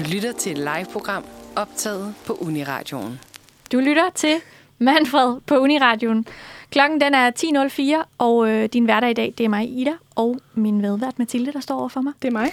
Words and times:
Du 0.00 0.04
lytter 0.04 0.32
til 0.32 0.52
et 0.52 0.58
live-program 0.58 1.24
optaget 1.56 2.14
på 2.26 2.32
Uniradioen. 2.40 3.20
Du 3.72 3.78
lytter 3.78 4.10
til 4.14 4.36
Manfred 4.78 5.40
på 5.46 5.56
Uniradioen. 5.56 6.26
Klokken 6.70 7.00
den 7.00 7.14
er 7.14 7.30
10.04, 8.00 8.06
og 8.18 8.48
øh, 8.48 8.68
din 8.72 8.84
hverdag 8.84 9.10
i 9.10 9.12
dag, 9.12 9.34
det 9.38 9.44
er 9.44 9.48
mig, 9.48 9.78
Ida, 9.78 9.92
og 10.14 10.40
min 10.54 10.80
medvært 10.80 11.18
Mathilde, 11.18 11.52
der 11.52 11.60
står 11.60 11.78
over 11.78 11.88
for 11.88 12.00
mig. 12.00 12.12
Det 12.22 12.28
er 12.28 12.32
mig. 12.32 12.52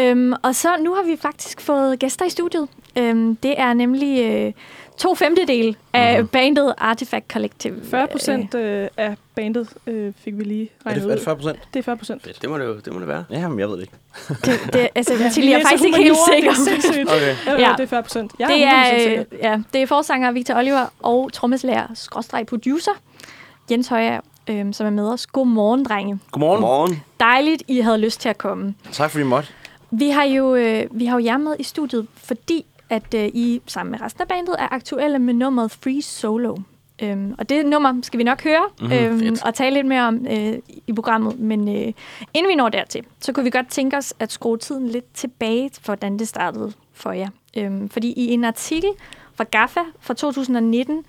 Øhm, 0.00 0.32
og 0.42 0.54
så 0.54 0.68
nu 0.80 0.94
har 0.94 1.02
vi 1.02 1.16
faktisk 1.16 1.60
fået 1.60 1.98
gæster 1.98 2.24
i 2.24 2.30
studiet. 2.30 2.68
Øhm, 2.96 3.36
det 3.36 3.60
er 3.60 3.72
nemlig 3.72 4.20
øh, 4.30 4.52
to 4.98 5.14
femtedel 5.14 5.76
af 5.92 6.12
mm-hmm. 6.14 6.28
bandet 6.28 6.74
Artifact 6.78 7.32
Collective. 7.32 7.76
40 7.90 8.06
procent 8.08 8.54
øh, 8.54 8.88
af 8.96 9.14
bandet 9.34 9.68
øh, 9.86 10.12
fik 10.24 10.38
vi 10.38 10.44
lige 10.44 10.70
Er 10.80 10.86
regnet 10.86 11.02
det, 11.02 11.10
er 11.10 11.14
det 11.14 11.20
ud. 11.20 11.24
40 11.24 11.36
procent? 11.36 11.58
Det 11.74 11.78
er 11.78 11.82
40 11.82 11.96
procent. 11.96 12.42
Det 12.42 12.50
må 12.50 12.58
det 12.58 12.64
jo 12.64 12.74
det 12.84 12.92
må 12.92 12.98
det 13.00 13.08
være. 13.08 13.24
Ja, 13.30 13.48
men 13.48 13.58
jeg 13.58 13.68
ved 13.68 13.76
det 13.76 13.82
ikke. 13.82 13.92
Det, 14.44 14.60
det, 14.72 14.88
altså, 14.94 15.12
Mathilde, 15.22 15.50
jeg 15.50 15.60
er 15.60 15.64
faktisk 15.64 15.84
ikke 15.84 15.96
helt 15.96 16.16
sikker. 16.32 16.52
Det 16.92 17.00
er. 17.00 17.14
Okay. 17.14 17.36
Ja, 17.46 17.68
Ja. 17.68 17.74
det 17.76 17.82
er 17.82 17.86
40 17.86 18.02
procent. 18.02 18.32
Ja, 18.40 18.46
Det 18.46 18.54
100% 18.54 18.58
er, 18.64 19.20
øh, 19.20 19.24
ja, 19.42 19.58
det 19.72 19.82
er 19.82 19.86
forsanger 19.86 20.32
Victor 20.32 20.54
Oliver 20.54 20.86
og 21.02 21.32
trommeslager, 21.32 21.86
skråstreg 21.94 22.46
producer, 22.46 22.92
Jens 23.70 23.88
Højer, 23.88 24.20
øh, 24.50 24.64
som 24.72 24.86
er 24.86 24.90
med 24.90 25.08
os. 25.08 25.26
Godmorgen, 25.26 25.84
drenge. 25.84 26.18
Godmorgen. 26.30 26.60
Godmorgen. 26.60 27.02
Dejligt, 27.20 27.62
I 27.68 27.80
havde 27.80 27.98
lyst 27.98 28.20
til 28.20 28.28
at 28.28 28.38
komme. 28.38 28.74
Tak 28.92 29.10
fordi 29.10 29.22
I 29.22 29.26
måtte. 29.26 29.48
Vi 29.90 30.08
har 30.10 30.24
jo, 30.24 30.54
øh, 30.54 30.84
vi 30.90 31.06
har 31.06 31.20
jo 31.20 31.24
jer 31.24 31.38
med 31.38 31.54
i 31.58 31.62
studiet, 31.62 32.06
fordi 32.14 32.64
at 32.90 33.14
øh, 33.14 33.24
I 33.34 33.62
sammen 33.66 33.90
med 33.90 34.00
resten 34.00 34.22
af 34.22 34.28
bandet 34.28 34.54
er 34.58 34.68
aktuelle 34.74 35.18
med 35.18 35.34
nummeret 35.34 35.70
Free 35.70 36.02
Solo. 36.02 36.56
Øhm, 37.02 37.34
og 37.38 37.48
det 37.48 37.66
nummer 37.66 37.94
skal 38.02 38.18
vi 38.18 38.24
nok 38.24 38.44
høre 38.44 38.62
Mhm, 38.80 38.92
øhm, 38.92 39.18
fedt. 39.18 39.44
og 39.44 39.54
tale 39.54 39.74
lidt 39.74 39.86
mere 39.86 40.02
om 40.02 40.26
øh, 40.30 40.58
i 40.86 40.92
programmet. 40.92 41.38
Men 41.38 41.68
øh, 41.68 41.92
inden 42.34 42.48
vi 42.48 42.54
når 42.54 42.68
dertil, 42.68 43.04
så 43.20 43.32
kunne 43.32 43.44
vi 43.44 43.50
godt 43.50 43.68
tænke 43.68 43.96
os 43.96 44.14
at 44.18 44.32
skrue 44.32 44.56
tiden 44.58 44.88
lidt 44.88 45.14
tilbage, 45.14 45.70
for 45.74 45.82
hvordan 45.86 46.18
det 46.18 46.28
startede 46.28 46.72
for 46.92 47.12
jer. 47.12 47.28
Øhm, 47.56 47.88
fordi 47.88 48.12
i 48.12 48.30
en 48.30 48.44
artikel 48.44 48.90
fra 49.34 49.44
GAFA 49.44 49.80
fra 50.00 50.14
2019, 50.14 51.04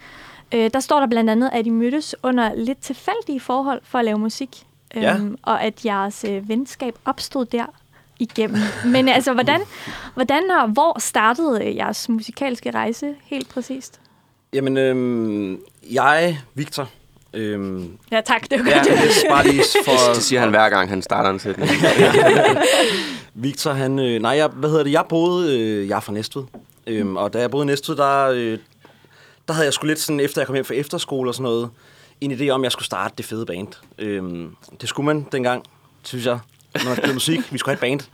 øh, 0.51 0.69
der 0.73 0.79
står 0.79 0.99
der 0.99 1.07
blandt 1.07 1.29
andet, 1.29 1.49
at 1.53 1.65
I 1.67 1.69
mødtes 1.69 2.15
under 2.23 2.55
lidt 2.55 2.77
tilfældige 2.81 3.39
forhold 3.39 3.81
for 3.83 3.99
at 3.99 4.05
lave 4.05 4.19
musik. 4.19 4.63
Ja. 4.95 5.15
Øhm, 5.15 5.37
og 5.41 5.63
at 5.63 5.85
jeres 5.85 6.25
øh, 6.29 6.49
venskab 6.49 6.95
opstod 7.05 7.45
der 7.45 7.65
igennem. 8.21 8.61
Men 8.85 9.07
altså, 9.07 9.33
hvordan, 9.33 9.61
hvordan 10.13 10.51
og 10.51 10.67
hvor 10.67 10.99
startede 10.99 11.65
øh, 11.65 11.75
jeres 11.75 12.09
musikalske 12.09 12.71
rejse 12.71 13.15
helt 13.23 13.49
præcist? 13.49 13.99
Jamen, 14.53 14.77
øhm, 14.77 15.59
jeg, 15.91 16.39
Victor, 16.53 16.89
øhm, 17.33 17.97
Ja, 18.11 18.21
tak. 18.21 18.51
Det 18.51 18.59
var 18.59 18.69
ja, 18.69 18.77
godt. 18.77 18.87
det 18.87 19.25
er 19.25 19.29
bare 19.35 19.47
lige 19.47 19.63
for... 19.85 20.13
Det 20.13 20.23
siger 20.27 20.39
han 20.39 20.49
hver 20.49 20.69
gang, 20.69 20.89
han 20.89 21.01
starter 21.01 21.29
en 21.29 21.39
sætning. 21.39 21.69
Victor, 23.33 23.71
han... 23.71 23.99
Øh, 23.99 24.21
nej, 24.21 24.31
jeg, 24.31 24.47
hvad 24.47 24.69
hedder 24.69 24.83
det? 24.83 24.91
Jeg 24.91 25.05
boede... 25.09 25.59
Øh, 25.59 25.89
jeg 25.89 25.95
er 25.95 25.99
fra 25.99 26.13
Næstved. 26.13 26.43
Øhm, 26.87 27.17
og 27.17 27.33
da 27.33 27.39
jeg 27.39 27.51
boede 27.51 27.63
i 27.63 27.67
Næstved, 27.67 27.95
der, 27.95 28.27
øh, 28.27 28.57
der 29.47 29.53
havde 29.53 29.65
jeg 29.65 29.73
sgu 29.73 29.87
lidt 29.87 29.99
sådan, 29.99 30.19
efter 30.19 30.41
jeg 30.41 30.47
kom 30.47 30.55
hjem 30.55 30.65
fra 30.65 30.73
efterskole 30.73 31.29
og 31.29 31.35
sådan 31.35 31.43
noget, 31.43 31.69
en 32.21 32.31
idé 32.31 32.49
om, 32.49 32.61
at 32.61 32.63
jeg 32.63 32.71
skulle 32.71 32.85
starte 32.85 33.13
det 33.17 33.25
fede 33.25 33.45
band. 33.45 33.67
Øhm, 33.97 34.55
det 34.81 34.89
skulle 34.89 35.05
man 35.05 35.25
dengang, 35.31 35.63
synes 36.03 36.25
jeg, 36.25 36.39
når 36.73 36.87
jeg 36.87 36.97
spillede 36.97 37.13
musik. 37.13 37.53
Vi 37.53 37.57
skulle 37.57 37.77
have 37.77 37.91
et 37.93 37.99
band. 37.99 38.09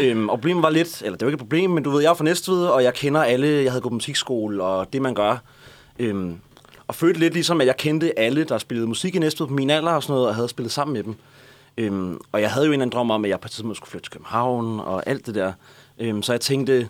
Øhm, 0.00 0.28
og 0.28 0.36
problemet 0.38 0.62
var 0.62 0.70
lidt, 0.70 1.02
eller 1.02 1.18
det 1.18 1.26
var 1.26 1.30
ikke 1.30 1.34
et 1.34 1.40
problem, 1.40 1.70
men 1.70 1.82
du 1.84 1.90
ved, 1.90 2.02
jeg 2.02 2.10
er 2.10 2.14
fra 2.14 2.24
Næstved, 2.24 2.66
og 2.66 2.84
jeg 2.84 2.94
kender 2.94 3.22
alle, 3.22 3.46
jeg 3.48 3.72
havde 3.72 3.82
gået 3.82 3.90
på 3.90 3.94
musikskole, 3.94 4.62
og 4.62 4.92
det 4.92 5.02
man 5.02 5.14
gør. 5.14 5.36
Øhm, 5.98 6.38
og 6.88 6.94
følte 6.94 7.20
lidt 7.20 7.34
ligesom, 7.34 7.60
at 7.60 7.66
jeg 7.66 7.76
kendte 7.76 8.18
alle, 8.18 8.44
der 8.44 8.58
spillede 8.58 8.88
musik 8.88 9.14
i 9.14 9.18
Næstved 9.18 9.46
på 9.46 9.54
min 9.54 9.70
alder 9.70 9.92
og 9.92 10.02
sådan 10.02 10.12
noget, 10.12 10.28
og 10.28 10.34
havde 10.34 10.48
spillet 10.48 10.72
sammen 10.72 10.92
med 10.92 11.02
dem. 11.02 11.14
Øhm, 11.78 12.20
og 12.32 12.40
jeg 12.40 12.50
havde 12.50 12.66
jo 12.66 12.70
en 12.70 12.74
eller 12.74 12.82
anden 12.82 12.96
drøm 12.96 13.10
om, 13.10 13.24
at 13.24 13.30
jeg 13.30 13.40
på 13.40 13.46
et 13.46 13.50
tidspunkt 13.50 13.76
skulle 13.76 13.90
flytte 13.90 14.04
til 14.04 14.12
København 14.12 14.80
og 14.80 15.02
alt 15.06 15.26
det 15.26 15.34
der. 15.34 15.52
Øhm, 15.98 16.22
så 16.22 16.32
jeg 16.32 16.40
tænkte, 16.40 16.88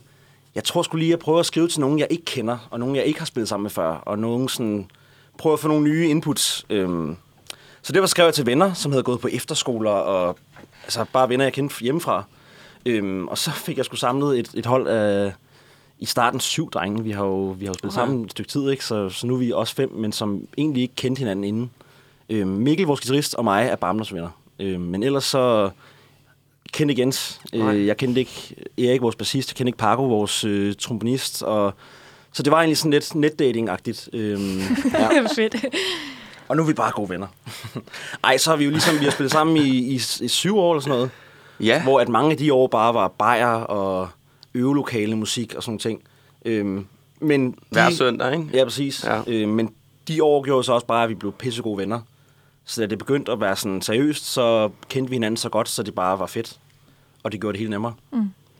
jeg 0.54 0.64
tror 0.64 0.82
skulle 0.82 1.04
lige 1.04 1.12
at 1.12 1.18
prøve 1.18 1.40
at 1.40 1.46
skrive 1.46 1.68
til 1.68 1.80
nogen, 1.80 1.98
jeg 1.98 2.06
ikke 2.10 2.24
kender, 2.24 2.68
og 2.70 2.80
nogen, 2.80 2.96
jeg 2.96 3.04
ikke 3.04 3.18
har 3.18 3.26
spillet 3.26 3.48
sammen 3.48 3.62
med 3.62 3.70
før, 3.70 3.88
og 3.88 4.18
nogen 4.18 4.48
sådan, 4.48 4.90
prøve 5.38 5.52
at 5.52 5.60
få 5.60 5.68
nogle 5.68 5.84
nye 5.84 6.08
inputs. 6.08 6.66
Øhm, 6.70 7.16
så 7.82 7.92
det 7.92 8.00
var 8.00 8.06
skrevet 8.06 8.34
til 8.34 8.46
venner, 8.46 8.74
som 8.74 8.92
havde 8.92 9.02
gået 9.02 9.20
på 9.20 9.28
efterskoler, 9.32 9.90
og 9.90 10.38
altså 10.84 11.04
bare 11.12 11.28
venner, 11.28 11.44
jeg 11.44 11.52
kendte 11.52 11.74
hjemmefra. 11.80 12.24
Øhm, 12.86 13.28
og 13.28 13.38
så 13.38 13.50
fik 13.50 13.76
jeg 13.76 13.84
sgu 13.84 13.96
samlet 13.96 14.38
et, 14.38 14.50
et 14.54 14.66
hold 14.66 14.86
af, 14.88 15.32
i 15.98 16.06
starten 16.06 16.40
syv 16.40 16.70
drenge. 16.70 17.04
Vi 17.04 17.10
har 17.10 17.24
jo, 17.24 17.56
vi 17.58 17.64
har 17.64 17.70
jo 17.70 17.74
spillet 17.74 17.96
Okay. 17.96 18.06
sammen 18.06 18.24
et 18.24 18.30
stykke 18.30 18.50
tid, 18.50 18.70
ikke? 18.70 18.84
Så, 18.84 19.08
så 19.08 19.26
nu 19.26 19.34
er 19.34 19.38
vi 19.38 19.52
også 19.52 19.74
fem, 19.74 19.92
men 19.92 20.12
som 20.12 20.46
egentlig 20.58 20.82
ikke 20.82 20.94
kendte 20.94 21.18
hinanden 21.18 21.44
inden. 21.44 21.70
Øhm, 22.30 22.48
Mikkel, 22.48 22.86
vores 22.86 23.00
guitarist, 23.00 23.34
og 23.34 23.44
mig 23.44 23.66
er 23.66 23.76
Bamlers 23.76 24.14
venner. 24.14 24.30
Øhm, 24.58 24.80
men 24.80 25.02
ellers 25.02 25.24
så 25.24 25.70
kendte 26.72 26.92
ikke 26.92 27.02
Jens. 27.02 27.40
Øh, 27.54 27.86
jeg 27.86 27.96
kendte 27.96 28.20
ikke 28.20 28.54
Erik, 28.78 29.00
vores 29.00 29.16
bassist. 29.16 29.50
Jeg 29.50 29.56
kendte 29.56 29.68
ikke 29.68 29.78
Paco, 29.78 30.04
vores 30.08 30.44
øh, 30.44 30.74
trombonist. 30.78 31.42
Og, 31.42 31.74
så 32.32 32.42
det 32.42 32.50
var 32.52 32.58
egentlig 32.58 32.76
sådan 32.78 32.90
lidt 32.90 33.14
netdating-agtigt. 33.14 34.08
Øhm, 34.12 34.58
ja. 34.94 35.26
Fedt. 35.36 35.56
Og 36.48 36.56
nu 36.56 36.62
er 36.62 36.66
vi 36.66 36.72
bare 36.72 36.92
gode 36.92 37.10
venner. 37.10 37.26
Ej, 38.24 38.36
så 38.38 38.50
har 38.50 38.56
vi 38.56 38.64
jo 38.64 38.70
ligesom, 38.70 39.00
vi 39.00 39.04
har 39.04 39.10
spillet 39.10 39.32
sammen 39.32 39.56
i, 39.56 39.68
i, 39.78 39.94
i 39.94 40.28
syv 40.28 40.58
år 40.58 40.72
eller 40.72 40.80
sådan 40.80 40.96
noget. 40.96 41.10
Ja, 41.60 41.82
Hvor 41.82 42.00
at 42.00 42.08
mange 42.08 42.30
af 42.30 42.36
de 42.36 42.52
år 42.52 42.66
bare 42.66 42.94
var 42.94 43.08
bajer 43.08 43.54
og 43.54 44.08
øvelokale 44.54 45.16
musik 45.16 45.54
og 45.54 45.62
sådan 45.62 45.78
ting. 45.78 46.02
Øhm, 46.44 46.86
men 47.20 47.50
de, 47.50 47.56
hver 47.70 47.90
søndag, 47.90 48.32
ikke? 48.32 48.48
Ja, 48.52 48.64
præcis. 48.64 49.04
Ja. 49.04 49.22
Øh, 49.26 49.48
men 49.48 49.74
de 50.08 50.24
år 50.24 50.42
gjorde 50.44 50.64
så 50.64 50.72
også 50.72 50.86
bare, 50.86 51.02
at 51.02 51.08
vi 51.08 51.14
blev 51.14 51.32
pissegode 51.32 51.78
venner. 51.78 52.00
Så 52.64 52.80
da 52.80 52.86
det 52.86 52.98
begyndte 52.98 53.32
at 53.32 53.40
være 53.40 53.56
sådan 53.56 53.82
seriøst, 53.82 54.24
så 54.24 54.70
kendte 54.88 55.10
vi 55.10 55.14
hinanden 55.14 55.36
så 55.36 55.48
godt, 55.48 55.68
så 55.68 55.82
det 55.82 55.94
bare 55.94 56.18
var 56.18 56.26
fedt. 56.26 56.58
Og 57.22 57.32
det 57.32 57.40
gjorde 57.40 57.52
det 57.52 57.58
helt 57.58 57.70
nemmere. 57.70 57.94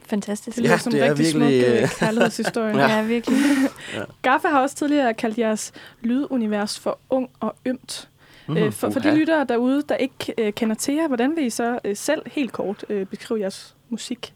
Fantastisk. 0.09 0.57
Det 0.57 0.63
lyder 0.65 0.75
Ja, 0.75 0.79
som 0.79 0.93
det 0.93 0.99
en 1.01 1.05
er 1.07 1.11
rigtig 1.11 1.25
virkelig, 1.25 1.63
smuk 1.63 1.75
øh, 1.77 1.83
øh, 1.83 1.89
kærlighedshistorie. 1.99 2.77
Ja, 2.89 2.97
ja 2.97 3.03
virkelig. 3.03 3.39
Gaffa 4.23 4.49
har 4.49 4.61
også 4.63 4.77
tidligere 4.77 5.15
kaldt 5.15 5.39
jeres 5.39 5.73
lydunivers 6.01 6.79
for 6.79 6.99
ung 7.11 7.31
og 7.41 7.55
ømt. 7.65 8.09
Mhm. 8.47 8.59
Mm, 8.65 8.73
for, 8.73 8.91
for 8.91 9.01
de 9.01 9.15
lyttere 9.15 9.47
derude, 9.49 9.83
der 9.89 9.95
ikke 9.97 10.35
øh, 10.39 10.53
kender 10.53 10.75
til 10.77 10.95
jer, 10.95 11.07
hvordan 11.07 11.37
vil 11.37 11.45
I 11.45 11.51
så 11.51 11.79
øh, 11.85 11.97
selv 11.97 12.23
helt 12.27 12.53
kort 12.53 12.85
øh, 12.89 13.07
beskrive 13.07 13.41
jeres 13.41 13.75
musik? 13.89 14.35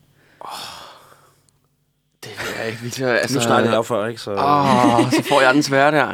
Det 2.25 2.31
ved 2.41 2.57
jeg 2.59 2.67
ikke, 2.69 2.83
Victor. 2.83 3.07
Altså, 3.07 3.39
Nu 3.39 3.43
snakkede 3.45 3.75
jeg 3.75 3.87
før, 3.87 4.07
ikke? 4.07 4.21
Så, 4.21 4.31
Åh, 4.31 5.11
så 5.13 5.23
får 5.29 5.41
jeg 5.41 5.55
den 5.55 5.63
svære 5.63 5.91
der. 5.91 6.13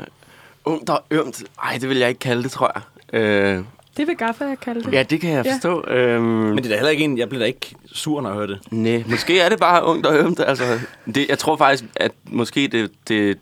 Ungt 0.65 0.91
og 0.91 1.03
ømt. 1.11 1.43
Ej, 1.65 1.79
det 1.81 1.89
vil 1.89 1.99
jeg 1.99 2.09
ikke 2.09 2.19
kalde 2.19 2.43
det, 2.43 2.51
tror 2.51 2.73
jeg. 2.75 3.21
Øh, 3.21 3.65
Det 3.99 4.07
vil 4.07 4.17
Gaffa 4.17 4.55
kalde 4.55 4.83
det. 4.85 4.93
ja, 4.93 5.03
det 5.03 5.21
kan 5.21 5.31
jeg 5.31 5.45
Ja. 5.47 5.53
forstå. 5.55 5.85
Øhm, 5.89 6.23
Men 6.25 6.57
det 6.57 6.65
er 6.65 6.69
da 6.69 6.75
heller 6.75 6.91
ikke 6.91 7.05
en, 7.05 7.19
jeg 7.19 7.29
bliver 7.29 7.39
da 7.41 7.47
ikke 7.47 7.75
sur, 7.93 8.21
når 8.21 8.29
jeg 8.31 8.35
hører 8.37 8.47
det. 8.47 8.59
Nej, 8.71 9.05
måske 9.07 9.41
er 9.41 9.49
det 9.49 9.59
bare 9.61 9.85
ungt 9.85 10.07
og 10.07 10.17
ømt. 10.19 10.41
Altså, 10.41 10.81
det, 11.15 11.29
jeg 11.29 11.39
tror 11.39 11.57
faktisk, 11.57 11.85
at 11.97 12.13
måske 12.25 12.69
det, 12.69 12.91
det, 13.09 13.39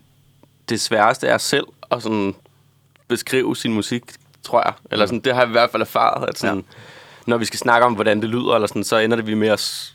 det 0.69 0.81
sværeste 0.81 1.27
er 1.27 1.39
selv 1.39 1.67
at 1.91 2.03
sådan 2.03 2.35
beskrive 3.09 3.57
sin 3.57 3.73
musik, 3.75 4.03
tror 4.43 4.63
jeg. 4.65 4.73
Eller 4.91 5.07
sådan, 5.07 5.21
det 5.21 5.35
har 5.35 5.41
jeg 5.41 5.49
i 5.49 5.53
hvert 5.53 5.71
fald 5.71 5.83
erfaret, 5.83 6.29
at 6.29 6.39
sådan, 6.39 6.57
ja. 6.57 6.63
når 7.27 7.37
vi 7.37 7.45
skal 7.45 7.59
snakke 7.59 7.87
om, 7.87 7.95
hvordan 7.95 8.21
det 8.23 8.29
lyder, 8.31 8.55
eller 8.55 8.67
sådan, 8.69 8.85
så 8.85 8.99
ender 8.99 9.17
det 9.17 9.27
vi 9.27 9.35
med 9.35 9.49
at 9.49 9.93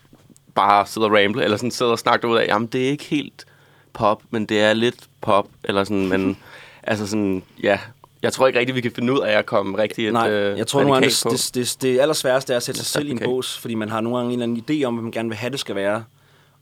bare 0.56 0.86
sidde 0.88 1.08
og 1.08 1.14
ramble, 1.14 1.44
eller 1.44 1.58
sådan 1.58 1.72
sidde 1.72 1.92
og 1.92 2.00
snakke 2.00 2.28
ud 2.28 2.38
af, 2.38 2.46
jamen 2.48 2.68
det 2.68 2.86
er 2.86 2.90
ikke 2.90 3.04
helt 3.04 3.46
pop, 3.94 4.22
men 4.30 4.46
det 4.46 4.62
er 4.62 4.74
lidt 4.74 4.96
pop, 5.22 5.48
eller 5.64 5.84
sådan, 5.84 6.08
men 6.08 6.38
altså 6.84 7.08
sådan, 7.08 7.44
ja, 7.64 7.80
jeg 8.24 8.34
tror 8.34 8.48
ikke 8.48 8.60
rigtigt, 8.60 8.76
vi 8.76 8.82
kan 8.82 8.92
finde 8.92 9.14
ud 9.14 9.20
af 9.20 9.38
at 9.38 9.46
komme 9.46 9.78
rigtig 9.78 10.08
et 10.08 10.14
Nej, 10.14 10.32
øh, 10.32 10.58
jeg 10.58 10.68
tror 10.68 10.80
nogle 10.82 10.94
gange, 10.94 11.10
det, 11.10 11.24
det, 11.32 11.52
det, 11.56 11.78
det 11.82 12.00
allersværeste 12.00 12.54
er 12.54 12.58
at 12.58 12.64
sætte 12.64 12.80
sig 12.80 12.88
selv 12.88 13.08
i 13.08 13.12
en 13.12 13.18
Okay. 13.18 13.26
bås, 13.26 13.58
fordi 13.58 13.76
man 13.76 13.90
har 13.90 14.02
nogle 14.02 14.18
gange 14.18 14.34
en 14.34 14.42
eller 14.42 14.56
anden 14.56 14.82
idé 14.82 14.86
om, 14.86 14.94
hvad 14.94 15.04
man 15.04 15.12
gerne 15.12 15.30
vil 15.30 15.38
have, 15.38 15.50
det 15.50 15.60
skal 15.60 15.76
være. 15.76 16.04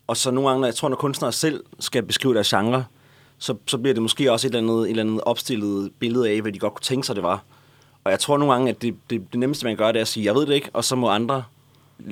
Og 0.08 0.18
så 0.18 0.32
nogle 0.32 0.50
gange, 0.50 0.62
når 0.62 0.68
jeg 0.68 0.76
tror, 0.76 0.90
når 0.90 0.96
kunstnere 0.96 1.32
selv 1.32 1.64
skal 1.80 2.04
beskrive 2.04 2.34
deres 2.34 2.50
genre, 2.50 2.86
så, 3.38 3.56
så 3.68 3.78
bliver 3.78 3.94
det 3.94 4.02
måske 4.02 4.32
også 4.32 4.48
et 4.48 4.56
eller, 4.56 4.72
andet, 4.72 4.84
et 4.84 4.90
eller 4.90 5.04
andet 5.04 5.22
opstillet 5.22 5.92
billede 6.00 6.30
af, 6.30 6.42
hvad 6.42 6.52
de 6.52 6.60
godt 6.60 6.74
kunne 6.74 6.84
tænke 6.84 7.08
sig, 7.08 7.16
det 7.16 7.24
var. 7.24 7.44
Og 8.04 8.12
jeg 8.12 8.20
tror 8.20 8.38
nogle 8.38 8.54
gange, 8.54 8.70
at 8.70 8.82
det, 8.82 8.96
det, 9.10 9.22
det 9.32 9.40
nemmeste, 9.40 9.66
man 9.66 9.76
gøre, 9.76 9.88
det 9.88 9.98
er 9.98 10.02
at 10.02 10.08
sige, 10.08 10.26
jeg 10.26 10.36
ved 10.36 10.46
det 10.46 10.54
ikke, 10.54 10.70
og 10.74 10.84
så 10.84 10.96
må 10.96 11.10
andre 11.10 11.44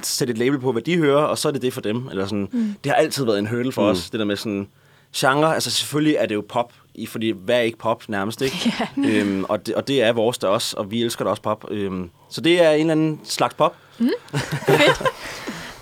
sætte 0.04 0.32
et 0.32 0.38
label 0.38 0.60
på, 0.60 0.72
hvad 0.72 0.82
de 0.82 0.98
hører, 0.98 1.24
og 1.24 1.38
så 1.38 1.48
er 1.48 1.52
det 1.52 1.62
det 1.62 1.74
for 1.74 1.82
dem. 1.82 2.08
Eller 2.08 2.26
sådan. 2.26 2.50
Mm. 2.52 2.76
Det 2.84 2.92
har 2.92 2.98
altid 2.98 3.26
været 3.26 3.40
en 3.40 3.48
hurdle 3.48 3.72
for 3.72 3.82
mm. 3.82 3.90
os, 3.90 4.10
det 4.10 4.20
der 4.20 4.26
med 4.26 4.36
sådan 4.36 4.68
genre. 5.16 5.54
Altså 5.54 5.72
selvfølgelig 5.72 6.16
er 6.16 6.26
det 6.26 6.36
jo 6.36 6.46
pop, 6.50 6.74
fordi 7.08 7.30
hvad 7.30 7.56
er 7.56 7.62
ikke 7.62 7.78
pop 7.78 8.04
nærmest, 8.08 8.42
ikke? 8.42 8.74
øhm, 9.10 9.44
og, 9.44 9.66
det, 9.66 9.76
og 9.76 9.88
det 9.88 10.04
er 10.04 10.12
vores 10.12 10.38
der 10.38 10.48
også, 10.48 10.78
og 10.78 10.92
vi 10.92 11.04
elsker 11.04 11.24
da 11.24 11.30
også 11.30 11.42
pop. 11.42 11.66
Øhm, 11.72 12.10
så 12.30 12.42
det 12.42 12.64
er 12.64 12.72
en 12.72 12.80
eller 12.80 12.92
anden 12.92 13.20
slags 13.24 13.54
pop. 13.54 13.76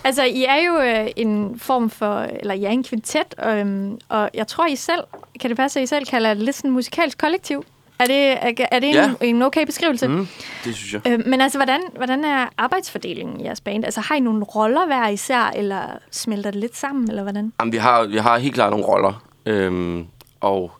Altså, 0.06 0.24
I 0.24 0.44
er 0.44 0.56
jo 0.56 0.80
øh, 0.80 1.08
en 1.16 1.58
form 1.58 1.90
for, 1.90 2.18
eller 2.18 2.54
I 2.54 2.64
er 2.64 2.70
en 2.70 2.84
kvintet, 2.84 3.34
øhm, 3.46 3.98
og 4.08 4.30
jeg 4.34 4.46
tror, 4.46 4.66
I 4.66 4.76
selv, 4.76 5.00
kan 5.40 5.50
det 5.50 5.56
passe, 5.56 5.80
at 5.80 5.84
I 5.84 5.86
selv 5.86 6.06
kalder 6.06 6.34
det 6.34 6.42
lidt 6.42 6.56
sådan 6.56 6.70
musikalsk 6.70 7.18
kollektiv? 7.18 7.64
Er 7.98 8.06
det, 8.06 8.38
er, 8.72 8.78
det 8.80 8.88
en, 8.88 8.94
Ja. 8.94 9.10
en 9.20 9.42
okay 9.42 9.66
beskrivelse? 9.66 10.08
Mm. 10.08 10.28
Det 10.64 10.74
synes 10.74 10.92
jeg. 10.92 11.12
Øh, 11.12 11.26
men 11.26 11.40
altså, 11.40 11.58
hvordan, 11.58 11.80
hvordan 11.96 12.24
er 12.24 12.46
arbejdsfordelingen 12.58 13.40
i 13.40 13.44
jeres 13.44 13.60
band? 13.60 13.84
Altså, 13.84 14.00
har 14.00 14.14
I 14.14 14.20
nogle 14.20 14.44
roller 14.44 14.86
hver 14.86 15.08
især, 15.08 15.52
eller 15.56 15.82
smelter 16.10 16.50
det 16.50 16.60
lidt 16.60 16.76
sammen, 16.76 17.08
eller 17.10 17.22
hvordan? 17.22 17.52
Jamen, 17.60 17.72
vi 17.72 17.76
har, 17.76 18.04
vi 18.04 18.16
har 18.16 18.38
helt 18.38 18.54
klart 18.54 18.70
nogle 18.70 18.86
roller. 18.86 19.24
Øhm, 19.46 20.06
og 20.40 20.72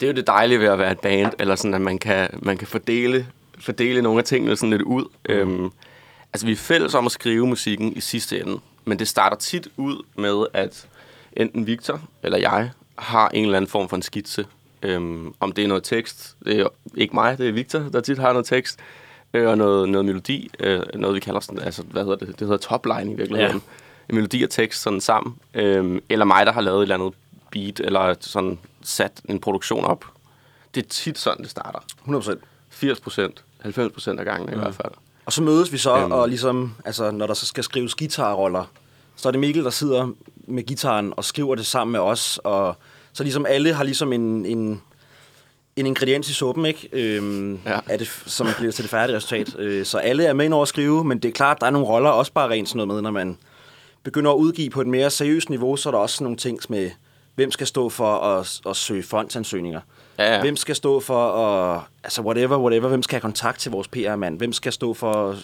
det 0.00 0.06
er 0.06 0.10
jo 0.10 0.16
det 0.16 0.26
dejlige 0.26 0.60
ved 0.60 0.66
at 0.66 0.78
være 0.78 0.92
et 0.92 1.00
band, 1.00 1.32
eller 1.38 1.54
sådan, 1.54 1.74
at 1.74 1.80
man 1.80 1.98
kan, 1.98 2.28
man 2.42 2.58
kan 2.58 2.66
fordele, 2.66 3.26
fordele 3.58 4.02
nogle 4.02 4.18
af 4.18 4.24
tingene 4.24 4.56
sådan 4.56 4.70
lidt 4.70 4.82
ud. 4.82 5.04
Mm. 5.28 5.34
Øhm, 5.34 5.70
altså, 6.32 6.46
vi 6.46 6.52
er 6.52 6.56
fælles 6.56 6.94
om 6.94 7.06
at 7.06 7.12
skrive 7.12 7.46
musikken 7.46 7.92
i 7.96 8.00
sidste 8.00 8.40
ende, 8.40 8.58
men 8.84 8.98
det 8.98 9.08
starter 9.08 9.36
tit 9.36 9.68
ud 9.76 10.02
med, 10.16 10.46
at 10.52 10.86
enten 11.32 11.66
Victor 11.66 12.00
eller 12.22 12.38
jeg 12.38 12.70
har 12.98 13.28
en 13.28 13.44
eller 13.44 13.56
anden 13.56 13.70
form 13.70 13.88
for 13.88 13.96
en 13.96 14.02
skitse. 14.02 14.46
Øhm, 14.82 15.34
om 15.40 15.52
det 15.52 15.64
er 15.64 15.68
noget 15.68 15.82
tekst, 15.82 16.36
det 16.44 16.60
er 16.60 16.68
ikke 16.94 17.14
mig, 17.14 17.38
det 17.38 17.48
er 17.48 17.52
Victor, 17.52 17.78
der 17.78 18.00
tit 18.00 18.18
har 18.18 18.32
noget 18.32 18.46
tekst, 18.46 18.78
øh, 19.34 19.48
og 19.48 19.58
noget, 19.58 19.88
noget 19.88 20.04
melodi, 20.04 20.50
øh, 20.60 20.82
noget 20.94 21.14
vi 21.14 21.20
kalder 21.20 21.40
sådan, 21.40 21.58
altså, 21.58 21.82
hvad 21.82 22.02
hedder 22.02 22.16
det, 22.16 22.28
det 22.28 22.40
hedder 22.40 22.56
topline 22.56 23.12
i 23.12 23.14
virkeligheden. 23.14 23.56
Ja. 23.56 24.08
En 24.08 24.14
melodi 24.14 24.42
og 24.42 24.50
tekst 24.50 24.82
sådan 24.82 25.00
sammen. 25.00 25.36
Øhm, 25.54 26.00
eller 26.08 26.24
mig, 26.24 26.46
der 26.46 26.52
har 26.52 26.60
lavet 26.60 26.78
et 26.78 26.82
eller 26.82 26.94
andet 26.94 27.12
beat, 27.50 27.80
eller 27.80 28.14
sådan 28.20 28.58
sat 28.82 29.20
en 29.28 29.40
produktion 29.40 29.84
op. 29.84 30.04
Det 30.74 30.84
er 30.84 30.88
tit 30.88 31.18
sådan, 31.18 31.42
det 31.42 31.50
starter. 31.50 31.78
100%. 32.06 32.38
80 32.70 33.00
procent, 33.00 33.44
90 33.60 33.92
procent 33.92 34.20
af 34.20 34.24
gangen 34.24 34.52
i 34.52 34.56
hvert 34.56 34.74
fald. 34.74 34.92
Og 35.26 35.32
så 35.32 35.42
mødes 35.42 35.72
vi 35.72 35.78
så, 35.78 35.98
øhm. 35.98 36.12
og 36.12 36.28
ligesom, 36.28 36.74
altså, 36.84 37.10
når 37.10 37.26
der 37.26 37.34
så 37.34 37.46
skal 37.46 37.64
skrives 37.64 37.94
guitarroller, 37.94 38.64
så 39.16 39.28
er 39.28 39.32
det 39.32 39.40
Mikkel, 39.40 39.64
der 39.64 39.70
sidder 39.70 40.08
med 40.36 40.62
gitaren 40.62 41.12
og 41.16 41.24
skriver 41.24 41.54
det 41.54 41.66
sammen 41.66 41.92
med 41.92 42.00
os, 42.00 42.40
og 42.44 42.76
så 43.16 43.22
ligesom 43.22 43.46
alle 43.48 43.72
har 43.72 43.84
ligesom 43.84 44.12
en, 44.12 44.46
en, 44.46 44.82
en 45.76 45.86
ingrediens 45.86 46.30
i 46.30 46.34
suppen, 46.34 46.66
ikke? 46.66 46.88
Øhm, 46.92 47.58
Ja. 47.66 47.78
er 47.88 47.96
det, 47.96 48.22
som 48.26 48.46
bliver 48.58 48.72
til 48.72 48.82
det 48.82 48.90
færdige 48.90 49.16
resultat. 49.16 49.56
Øh, 49.58 49.84
så 49.86 49.98
alle 49.98 50.24
er 50.24 50.32
med 50.32 50.52
over 50.52 50.62
at 50.62 50.68
skrive, 50.68 51.04
men 51.04 51.18
det 51.18 51.28
er 51.28 51.32
klart, 51.32 51.56
der 51.60 51.66
er 51.66 51.70
nogle 51.70 51.86
roller, 51.86 52.10
også 52.10 52.32
bare 52.32 52.48
rent 52.50 52.68
sådan 52.68 52.76
noget 52.76 52.88
med, 52.94 53.02
når 53.02 53.10
man 53.10 53.38
begynder 54.02 54.30
at 54.30 54.36
udgive 54.36 54.70
på 54.70 54.80
et 54.80 54.86
mere 54.86 55.10
seriøst 55.10 55.50
niveau, 55.50 55.76
så 55.76 55.88
er 55.88 55.90
der 55.90 55.98
også 55.98 56.24
nogle 56.24 56.36
ting 56.38 56.58
med, 56.68 56.90
hvem 57.36 57.50
skal 57.50 57.66
stå 57.66 57.88
for 57.88 58.18
at, 58.18 58.60
at 58.68 58.76
søge 58.76 59.02
fondsansøgninger. 59.02 59.80
Ja, 60.18 60.34
ja. 60.34 60.40
Hvem 60.40 60.56
skal 60.56 60.76
stå 60.76 61.00
for 61.00 61.32
at... 61.32 61.80
Altså, 62.04 62.22
whatever, 62.22 62.58
whatever. 62.58 62.88
Hvem 62.88 63.02
skal 63.02 63.14
have 63.14 63.20
kontakt 63.20 63.60
til 63.60 63.70
vores 63.70 63.88
PR-mand? 63.88 64.38
Hvem 64.38 64.52
skal 64.52 64.72
stå 64.72 64.94
for 64.94 65.30
at 65.30 65.36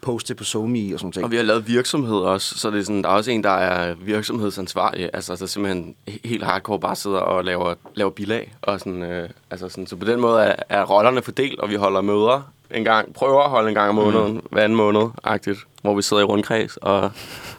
poste 0.00 0.34
på 0.34 0.44
SoMe 0.44 0.94
og 0.94 1.00
sådan 1.00 1.12
ting? 1.12 1.24
Og 1.24 1.30
vi 1.30 1.36
har 1.36 1.42
lavet 1.42 1.68
virksomhed 1.68 2.16
også, 2.16 2.58
så 2.58 2.70
det 2.70 2.78
er 2.78 2.82
sådan, 2.82 3.02
der 3.02 3.08
er 3.08 3.12
også 3.12 3.30
en, 3.30 3.44
der 3.44 3.50
er 3.50 3.94
virksomhedsansvarlig, 3.94 5.10
altså 5.12 5.36
der 5.36 5.46
simpelthen 5.46 5.94
helt 6.24 6.44
hardcore 6.44 6.80
bare 6.80 6.96
sidder 6.96 7.18
og 7.18 7.44
laver, 7.44 7.74
laver 7.94 8.10
bilag. 8.10 8.52
Og 8.62 8.78
sådan, 8.78 9.02
øh, 9.02 9.28
altså 9.50 9.68
sådan, 9.68 9.86
så 9.86 9.96
på 9.96 10.04
den 10.04 10.20
måde 10.20 10.42
er, 10.42 10.54
er 10.68 10.84
rollerne 10.84 11.22
fordelt, 11.22 11.60
og 11.60 11.70
vi 11.70 11.74
holder 11.74 12.00
møder 12.00 12.52
en 12.74 12.84
gang, 12.84 13.14
prøver 13.14 13.42
at 13.42 13.50
holde 13.50 13.68
en 13.68 13.74
gang 13.74 13.88
om 13.88 13.94
måneden, 13.94 14.32
mm. 14.32 14.42
hver 14.50 14.62
anden 14.62 14.76
måned, 14.76 15.02
agtigt, 15.24 15.58
hvor 15.82 15.94
vi 15.94 16.02
sidder 16.02 16.22
i 16.22 16.26
rundkreds 16.26 16.76
og 16.76 17.10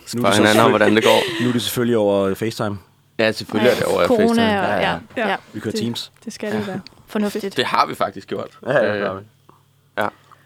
spørger 0.05 0.31
så 0.31 0.41
hinanden 0.41 0.63
om, 0.63 0.71
hvordan 0.71 0.95
det 0.95 1.03
går. 1.03 1.19
Nu 1.43 1.49
er 1.49 1.53
det 1.53 1.61
selvfølgelig 1.61 1.97
over 1.97 2.33
FaceTime. 2.33 2.77
Ja, 3.19 3.31
selvfølgelig 3.31 3.71
er 3.71 3.75
det 3.75 3.83
over 3.85 4.07
Corona, 4.07 4.25
FaceTime. 4.25 4.41
og, 4.61 4.67
Ja, 4.67 4.75
ja, 4.75 4.89
ja. 4.91 4.99
ja, 5.17 5.29
ja, 5.29 5.35
Vi 5.53 5.59
kører 5.59 5.71
Det- 5.71 5.81
Teams. 5.81 6.11
Det 6.25 6.33
skal 6.33 6.51
det 6.51 6.67
være. 6.67 6.81
fornuftigt. 7.07 7.57
Det 7.57 7.65
har 7.65 7.85
vi 7.85 7.95
faktisk 7.95 8.27
gjort. 8.27 8.59
Ja, 8.67 8.71
ja, 8.85 8.93
det 8.99 9.11
Øh, 9.11 9.17
vi. 9.19 9.23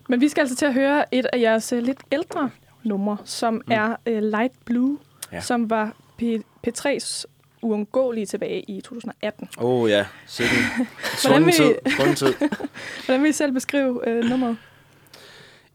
Men 0.07 0.21
vi 0.21 0.29
skal 0.29 0.41
altså 0.41 0.55
til 0.55 0.65
at 0.65 0.73
høre 0.73 1.15
et 1.15 1.25
af 1.33 1.39
jeres 1.39 1.73
øh, 1.73 1.83
lidt 1.83 1.99
ældre 2.11 2.49
numre, 2.83 3.17
som 3.25 3.53
mm. 3.53 3.61
er 3.71 3.95
uh, 4.09 4.17
Light 4.17 4.53
Blue, 4.65 4.97
ja. 5.31 5.35
Ja. 5.35 5.41
som 5.41 5.69
var 5.69 5.91
P- 6.21 6.41
P3's 6.67 7.25
uundgåelige 7.61 8.25
tilbage 8.25 8.61
i 8.61 8.81
2018. 8.81 9.49
Åh 9.57 9.65
oh, 9.81 9.89
ja. 9.89 10.05
Hvordan 10.37 10.87
Svunden 11.17 11.51
tid. 11.51 11.75
Svunden 11.95 12.15
tid. 12.15 12.33
Hvordan 13.05 13.21
vil 13.23 13.29
I 13.29 13.33
selv 13.33 13.51
beskrive 13.51 14.07
uh, 14.17 14.29
nummeret? 14.29 14.57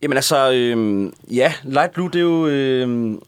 Jamen 0.02 0.16
altså, 0.16 0.52
øhm, 0.52 1.12
ja, 1.30 1.52
Light 1.62 1.92
Blue, 1.92 2.08
det 2.10 2.16
er 2.16 2.20
jo... 2.20 2.46
Øhm, 2.46 3.22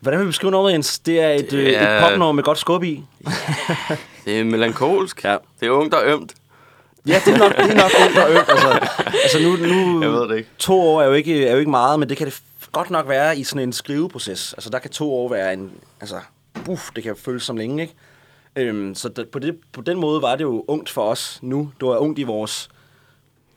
hvordan 0.00 0.18
vil 0.20 0.26
vi 0.26 0.30
beskrive 0.30 0.50
nummeret, 0.50 0.72
Jens? 0.72 0.98
Det 0.98 1.20
er 1.20 1.28
et, 1.30 1.52
øh, 1.52 1.64
Det 1.66 1.76
er- 1.82 1.96
et 1.96 2.02
popnummer 2.02 2.32
med 2.32 2.42
godt 2.42 2.58
skub 2.58 2.82
i. 2.82 3.04
Det 4.24 4.40
er 4.40 4.44
melankolsk. 4.44 5.24
Ja. 5.24 5.36
Det 5.60 5.66
er 5.66 5.70
ungt 5.70 5.94
og 5.94 6.02
ømt. 6.06 6.34
Ja, 7.06 7.20
det 7.24 7.34
er 7.34 7.38
nok, 7.38 7.56
det 7.56 7.70
er 7.70 7.74
nok 7.74 7.90
ondt 8.06 8.18
og 8.18 8.30
ømt. 8.30 8.48
Altså, 8.48 8.88
altså 9.22 9.38
nu, 9.42 9.56
nu, 9.56 10.02
Jeg 10.02 10.12
ved 10.12 10.28
det 10.28 10.36
ikke. 10.36 10.48
to 10.58 10.80
år 10.80 11.02
er 11.02 11.06
jo, 11.06 11.12
ikke, 11.12 11.46
er 11.46 11.52
jo 11.52 11.58
ikke 11.58 11.70
meget, 11.70 12.00
men 12.00 12.08
det 12.08 12.16
kan 12.16 12.26
det 12.26 12.40
godt 12.72 12.90
nok 12.90 13.08
være 13.08 13.38
i 13.38 13.44
sådan 13.44 13.62
en 13.62 13.72
skriveproces. 13.72 14.52
Altså 14.52 14.70
der 14.70 14.78
kan 14.78 14.90
to 14.90 15.14
år 15.14 15.28
være 15.28 15.52
en... 15.52 15.70
Altså, 16.00 16.16
uff, 16.68 16.90
det 16.96 17.02
kan 17.04 17.16
føles 17.16 17.42
som 17.42 17.56
længe, 17.56 17.82
ikke? 17.82 17.94
Øhm, 18.56 18.94
så 18.94 19.08
det, 19.08 19.28
på, 19.28 19.38
det, 19.38 19.56
på 19.72 19.80
den 19.80 19.98
måde 20.00 20.22
var 20.22 20.36
det 20.36 20.44
jo 20.44 20.64
ungt 20.68 20.90
for 20.90 21.02
os 21.10 21.38
nu. 21.42 21.70
Det 21.80 21.88
var 21.88 21.96
ungt 21.96 22.18
i 22.18 22.22
vores 22.22 22.68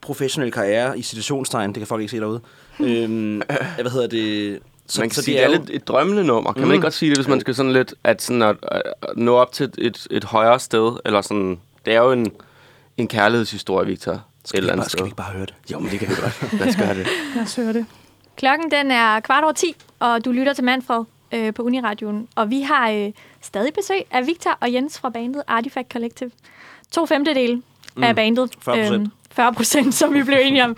professionelle 0.01 0.51
karriere, 0.51 0.99
i 0.99 1.01
situationstegn, 1.01 1.69
det 1.69 1.77
kan 1.77 1.87
folk 1.87 2.01
ikke 2.01 2.11
se 2.11 2.19
derude. 2.19 2.41
øhm, 2.79 3.41
hvad 3.81 3.91
hedder 3.91 4.07
det? 4.07 4.59
Så, 4.89 5.01
man 5.01 5.09
kan 5.09 5.15
så 5.15 5.21
sige, 5.21 5.37
det 5.37 5.43
er 5.43 5.47
jo- 5.49 5.51
lidt 5.51 5.69
et 5.69 5.87
drømmende 5.87 6.23
nummer. 6.23 6.53
Kan 6.53 6.59
mm. 6.61 6.61
man 6.61 6.67
Mm. 6.67 6.73
ikke 6.73 6.83
godt 6.83 6.93
sige 6.93 7.09
det, 7.09 7.17
hvis 7.17 7.27
man 7.27 7.39
skal 7.39 7.55
sådan 7.55 7.73
lidt, 7.73 7.93
at, 8.03 8.21
sådan 8.21 8.41
at, 8.41 8.55
at 8.71 8.81
nå 9.15 9.35
op 9.35 9.51
til 9.51 9.71
et, 9.77 10.07
et, 10.11 10.23
højere 10.23 10.59
sted, 10.59 10.97
eller 11.05 11.21
sådan, 11.21 11.59
det 11.85 11.93
er 11.95 12.01
jo 12.01 12.11
en, 12.11 12.31
en 12.97 13.07
kærlighedshistorie, 13.07 13.87
Victor, 13.87 14.11
et 14.13 14.21
Skal 14.45 14.57
eller 14.57 14.67
vi, 14.67 14.71
andet 14.71 14.83
bare, 14.83 14.89
skal 14.89 15.03
vi 15.03 15.07
ikke 15.07 15.15
bare 15.17 15.31
høre 15.33 15.45
det? 15.45 15.53
Jo, 15.71 15.79
men 15.79 15.91
det 15.91 15.99
kan 15.99 16.09
vi 16.09 16.13
godt. 16.21 16.59
Lad 16.59 16.67
os 16.67 16.75
gøre 16.75 16.93
det. 16.95 17.07
Lad 17.35 17.43
os 17.43 17.55
høre 17.55 17.73
det. 17.73 17.85
Klokken 18.37 18.71
den 18.71 18.91
er 18.91 19.19
kvart 19.19 19.43
over 19.43 19.53
10, 19.53 19.75
og 19.99 20.25
du 20.25 20.31
lytter 20.31 20.53
til 20.53 20.63
Manfred 20.63 21.03
øh, 21.31 21.53
på 21.53 21.61
Uniradioen. 21.63 22.27
Og 22.35 22.49
vi 22.49 22.61
har 22.61 22.89
øh, 22.89 23.11
stadig 23.41 23.73
besøg 23.73 24.01
af 24.11 24.27
Victor 24.27 24.57
og 24.61 24.73
Jens 24.73 24.99
fra 24.99 25.09
bandet 25.09 25.43
Artifact 25.47 25.91
Collective. 25.93 26.31
To 26.91 27.05
femtedele 27.05 27.61
mm. 27.95 28.03
af 28.03 28.15
bandet. 28.15 28.51
40%. 28.69 29.07
40 29.31 29.53
procent, 29.53 29.93
som 29.93 30.13
vi 30.13 30.23
blev 30.23 30.37
enige 30.41 30.63
om. 30.63 30.77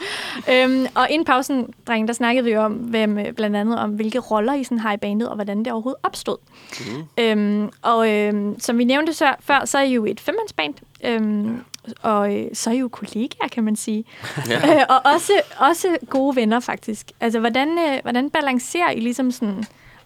øhm, 0.51 0.87
og 0.95 1.09
inden 1.09 1.25
pausen, 1.25 1.73
drenge, 1.87 2.07
der 2.07 2.13
snakkede 2.13 2.45
vi 2.45 2.51
jo 2.51 2.61
om, 2.61 2.73
hvem, 2.73 3.17
øh, 3.17 3.33
blandt 3.33 3.55
andet 3.55 3.79
om, 3.79 3.89
hvilke 3.89 4.19
roller 4.19 4.53
I 4.53 4.63
sådan 4.63 4.79
har 4.79 4.93
i 4.93 4.97
bandet, 4.97 5.29
og 5.29 5.35
hvordan 5.35 5.59
det 5.59 5.71
overhovedet 5.73 5.99
opstod. 6.03 6.37
Mm. 6.79 7.23
Øhm, 7.23 7.69
og 7.81 8.09
øhm, 8.09 8.59
som 8.59 8.77
vi 8.77 8.83
nævnte 8.83 9.13
så, 9.13 9.35
før, 9.39 9.65
så 9.65 9.77
er 9.77 9.83
I 9.83 9.93
jo 9.93 10.05
et 10.05 10.19
femmandsband. 10.19 10.73
Øhm, 11.03 11.63
og 12.01 12.35
øh, 12.35 12.45
så 12.53 12.69
er 12.69 12.73
I 12.73 12.77
jo 12.77 12.87
kollegaer, 12.87 13.47
kan 13.51 13.63
man 13.63 13.75
sige. 13.75 14.05
Ja. 14.49 14.75
Øh, 14.75 14.81
og 14.89 15.11
også, 15.13 15.33
også 15.57 15.97
gode 16.09 16.35
venner, 16.35 16.59
faktisk. 16.59 17.11
Altså, 17.19 17.39
hvordan, 17.39 17.69
øh, 17.79 17.99
hvordan 18.01 18.29
balancerer 18.29 18.91
I 18.91 18.99
ligesom 18.99 19.31
sådan 19.31 19.63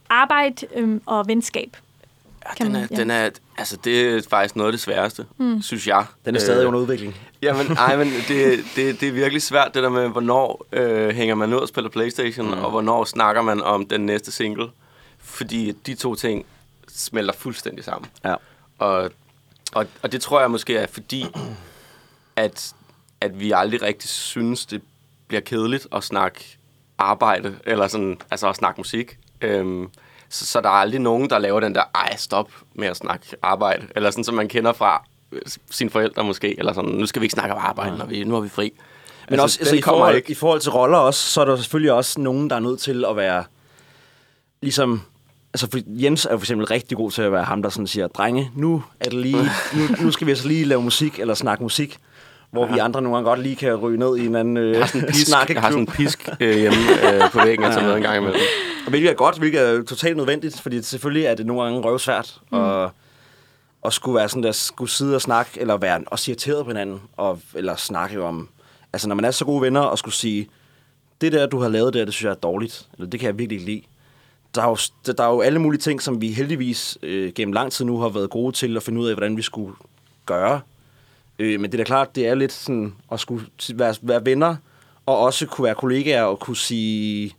arbejde 0.09 0.67
øhm, 0.75 1.01
og 1.05 1.27
venskab? 1.27 1.77
Ja, 2.49 2.53
Kan 2.55 2.65
den, 2.65 2.73
man- 2.73 2.83
er, 2.83 2.87
ja. 2.91 2.95
den 2.95 3.11
er, 3.11 3.29
altså, 3.57 3.77
det 3.83 4.01
er 4.17 4.21
faktisk 4.29 4.55
noget 4.55 4.67
af 4.67 4.73
det 4.73 4.79
sværeste, 4.81 5.25
mm. 5.37 5.61
synes 5.61 5.87
jeg. 5.87 6.05
Den 6.25 6.35
er 6.35 6.39
stadig 6.39 6.61
Øh, 6.61 6.67
under 6.67 6.79
udvikling. 6.79 7.15
Jamen, 7.41 7.71
ej, 7.71 7.95
men 7.97 8.07
det, 8.27 8.63
det, 8.75 8.99
det 9.01 9.07
er 9.09 9.11
virkelig 9.11 9.41
svært, 9.41 9.71
det 9.73 9.83
der 9.83 9.89
med, 9.89 10.09
hvornår 10.09 10.65
øh, 10.71 11.09
hænger 11.09 11.35
man 11.35 11.53
ud 11.53 11.59
og 11.59 11.67
spiller 11.67 11.89
Playstation, 11.89 12.47
mm. 12.47 12.53
og 12.63 12.69
hvornår 12.69 13.03
snakker 13.05 13.41
man 13.41 13.61
om 13.61 13.85
den 13.85 14.05
næste 14.05 14.31
single. 14.31 14.67
Fordi 15.19 15.71
de 15.71 15.95
to 15.95 16.15
ting 16.15 16.45
smelter 16.87 17.33
fuldstændig 17.33 17.83
sammen. 17.83 18.09
Ja. 18.25 18.35
Og, 18.79 19.11
og, 19.73 19.87
og 20.01 20.11
det 20.11 20.21
tror 20.21 20.39
jeg 20.41 20.51
måske 20.51 20.77
er 20.77 20.87
fordi, 20.87 21.25
at, 22.35 22.73
at 23.21 23.39
vi 23.39 23.51
aldrig 23.51 23.81
rigtig 23.81 24.09
synes, 24.09 24.65
det 24.65 24.81
bliver 25.27 25.41
kedeligt 25.41 25.87
at 25.95 26.03
snakke 26.03 26.57
arbejde, 26.97 27.55
eller 27.65 27.87
sådan, 27.87 28.17
altså 28.31 28.49
at 28.49 28.55
snakke 28.55 28.77
musik. 28.79 29.17
Øhm, 29.41 29.89
så, 30.35 30.45
så 30.45 30.61
der 30.61 30.69
er 30.69 30.73
aldrig 30.73 30.99
nogen, 30.99 31.29
der 31.29 31.39
laver 31.39 31.59
den 31.59 31.75
der, 31.75 31.83
ej, 31.95 32.15
stop 32.17 32.51
med 32.73 32.87
at 32.87 32.97
snakke 32.97 33.25
arbejde. 33.41 33.87
Eller 33.95 34.11
sådan, 34.11 34.23
som 34.23 34.35
man 34.35 34.47
kender 34.47 34.73
fra 34.73 35.03
øh, 35.31 35.41
sine 35.71 35.89
forældre 35.89 36.23
måske. 36.23 36.59
Eller 36.59 36.73
sådan, 36.73 36.89
nu 36.89 37.05
skal 37.05 37.21
vi 37.21 37.25
ikke 37.25 37.33
snakke 37.33 37.55
om 37.55 37.61
arbejde, 37.63 37.97
når 37.97 38.05
vi, 38.05 38.23
nu 38.23 38.35
er 38.35 38.41
vi 38.41 38.49
fri. 38.49 38.73
Men 39.29 39.39
også 39.39 39.59
altså, 39.59 39.75
i, 39.75 39.81
forhold, 39.81 40.15
ikke. 40.15 40.31
i 40.31 40.33
forhold 40.33 40.59
til 40.59 40.71
roller 40.71 40.97
også, 40.97 41.31
så 41.31 41.41
er 41.41 41.45
der 41.45 41.55
selvfølgelig 41.55 41.91
også 41.91 42.21
nogen, 42.21 42.49
der 42.49 42.55
er 42.55 42.59
nødt 42.59 42.79
til 42.79 43.05
at 43.09 43.15
være 43.15 43.43
ligesom... 44.61 45.01
Altså, 45.53 45.67
for 45.71 45.79
Jens 45.87 46.25
er 46.25 46.31
jo 46.31 46.37
for 46.37 46.43
eksempel 46.43 46.67
rigtig 46.67 46.97
god 46.97 47.11
til 47.11 47.21
at 47.21 47.31
være 47.31 47.43
ham, 47.43 47.61
der 47.61 47.69
sådan 47.69 47.87
siger, 47.87 48.07
drenge, 48.07 48.51
nu, 48.55 48.83
er 48.99 49.09
det 49.09 49.19
lige, 49.19 49.49
nu, 49.73 50.03
nu 50.05 50.11
skal 50.11 50.27
vi 50.27 50.31
altså 50.31 50.47
lige 50.47 50.65
lave 50.65 50.81
musik, 50.81 51.19
eller 51.19 51.33
snakke 51.33 51.63
musik. 51.63 51.97
Hvor 52.55 52.73
vi 52.73 52.79
andre 52.79 53.01
nogle 53.01 53.15
gange 53.15 53.29
godt 53.29 53.39
lige 53.39 53.55
kan 53.55 53.75
ryge 53.75 53.97
ned 53.97 54.17
i 54.17 54.25
en 54.25 54.35
anden 54.35 54.57
øh, 54.57 54.87
sådan 54.87 55.01
en 55.01 55.07
pisk, 55.07 55.29
jeg 55.29 55.61
har 55.61 55.69
sådan 55.69 55.79
en 55.79 55.87
pisk 55.87 56.29
øh, 56.39 56.57
hjemme 56.57 56.77
øh, 57.13 57.31
på 57.31 57.39
væggen, 57.45 57.65
og 57.65 57.83
med 57.83 57.95
en 57.95 58.01
gang 58.01 58.17
imellem. 58.17 58.41
Og 58.85 58.89
hvilket 58.89 59.09
er 59.09 59.13
godt, 59.13 59.37
hvilket 59.37 59.61
er 59.61 59.83
totalt 59.83 60.17
nødvendigt, 60.17 60.61
fordi 60.61 60.81
selvfølgelig 60.81 61.25
er 61.25 61.35
det 61.35 61.45
nogle 61.45 61.63
gange 61.63 61.79
røvsvært 61.79 62.39
mm. 62.51 62.57
at, 62.59 62.89
at 63.85 63.93
skulle 63.93 64.15
være 64.15 64.29
sådan 64.29 64.43
der, 64.43 64.51
skulle 64.51 64.91
sidde 64.91 65.15
og 65.15 65.21
snakke, 65.21 65.51
eller 65.61 65.77
være 65.77 66.01
også 66.07 66.31
irriteret 66.31 66.65
på 66.65 66.69
hinanden, 66.69 67.01
og, 67.17 67.39
eller 67.55 67.75
snakke 67.75 68.23
om, 68.23 68.49
altså 68.93 69.07
når 69.07 69.15
man 69.15 69.25
er 69.25 69.31
så 69.31 69.45
gode 69.45 69.61
venner, 69.61 69.81
og 69.81 69.97
skulle 69.97 70.15
sige, 70.15 70.47
det 71.21 71.31
der, 71.31 71.45
du 71.45 71.59
har 71.59 71.69
lavet 71.69 71.93
der, 71.93 72.05
det 72.05 72.13
synes 72.13 72.25
jeg 72.25 72.31
er 72.31 72.35
dårligt, 72.35 72.87
eller 72.93 73.09
det 73.09 73.19
kan 73.19 73.27
jeg 73.27 73.39
virkelig 73.39 73.59
ikke 73.59 73.71
lide. 73.71 73.81
Der 74.55 74.61
er, 74.61 74.69
jo, 74.69 74.77
der 75.17 75.23
er 75.23 75.29
jo 75.29 75.41
alle 75.41 75.59
mulige 75.59 75.81
ting, 75.81 76.01
som 76.01 76.21
vi 76.21 76.31
heldigvis 76.31 76.97
øh, 77.03 77.33
gennem 77.33 77.53
lang 77.53 77.71
tid 77.71 77.85
nu 77.85 77.99
har 77.99 78.09
været 78.09 78.29
gode 78.29 78.51
til 78.51 78.77
at 78.77 78.83
finde 78.83 79.01
ud 79.01 79.07
af, 79.07 79.15
hvordan 79.15 79.37
vi 79.37 79.41
skulle 79.41 79.73
gøre. 80.25 80.61
Øh, 81.39 81.59
men 81.59 81.71
det 81.71 81.79
er 81.79 81.83
da 81.83 81.87
klart, 81.87 82.15
det 82.15 82.27
er 82.27 82.35
lidt 82.35 82.51
sådan 82.51 82.95
at 83.11 83.19
skulle 83.19 83.45
være, 83.73 83.95
være 84.01 84.25
venner, 84.25 84.55
og 85.05 85.19
også 85.19 85.45
kunne 85.45 85.65
være 85.65 85.75
kollegaer 85.75 86.23
og 86.23 86.39
kunne 86.39 86.57
sige, 86.57 87.35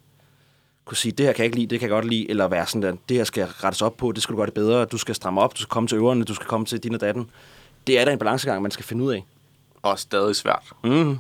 kunne 0.85 0.97
sige, 0.97 1.13
det 1.13 1.27
her 1.27 1.33
kan 1.33 1.39
jeg 1.39 1.47
ikke 1.47 1.57
lide, 1.57 1.67
det 1.67 1.81
kan 1.81 1.89
jeg 1.89 1.95
godt 1.95 2.05
lide, 2.05 2.31
eller 2.31 2.49
være 2.49 2.67
sådan 2.67 2.83
der, 2.83 2.97
det 3.09 3.17
her 3.17 3.25
skal 3.25 3.45
rettes 3.45 3.83
op 3.83 3.97
på, 3.97 4.13
det 4.13 4.23
skal 4.23 4.33
du 4.33 4.37
gøre 4.37 4.47
det 4.47 4.55
bedre, 4.55 4.85
du 4.85 4.99
skal 4.99 5.15
stramme 5.15 5.41
op, 5.41 5.55
du 5.55 5.61
skal 5.61 5.71
komme 5.71 5.89
til 5.89 5.97
øverne, 5.97 6.25
du 6.25 6.35
skal 6.35 6.47
komme 6.47 6.67
til 6.67 6.83
din 6.83 6.95
og 6.95 7.01
datten. 7.01 7.31
Det 7.87 8.01
er 8.01 8.05
da 8.05 8.13
en 8.13 8.19
balancegang, 8.19 8.63
man 8.63 8.71
skal 8.71 8.85
finde 8.85 9.05
ud 9.05 9.13
af. 9.13 9.25
Og 9.83 9.99
stadig 9.99 10.37
svært. 10.37 10.73
Mm. 10.85 11.19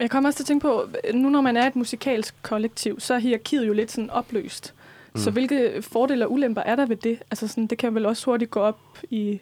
Jeg 0.00 0.10
kommer 0.10 0.28
også 0.28 0.36
til 0.36 0.42
at 0.42 0.46
tænke 0.46 0.62
på, 0.62 0.88
nu 1.14 1.28
når 1.28 1.40
man 1.40 1.56
er 1.56 1.66
et 1.66 1.76
musikalsk 1.76 2.34
kollektiv, 2.42 3.00
så 3.00 3.14
er 3.14 3.18
hierarkiet 3.18 3.66
jo 3.66 3.72
lidt 3.72 3.90
sådan 3.90 4.10
opløst. 4.10 4.74
Mm. 5.14 5.20
Så 5.20 5.30
hvilke 5.30 5.82
fordele 5.82 6.26
og 6.26 6.32
ulemper 6.32 6.62
er 6.62 6.76
der 6.76 6.86
ved 6.86 6.96
det? 6.96 7.18
Altså 7.30 7.48
sådan, 7.48 7.66
det 7.66 7.78
kan 7.78 7.94
vel 7.94 8.06
også 8.06 8.24
hurtigt 8.24 8.50
gå 8.50 8.60
op 8.60 8.78
i 9.10 9.40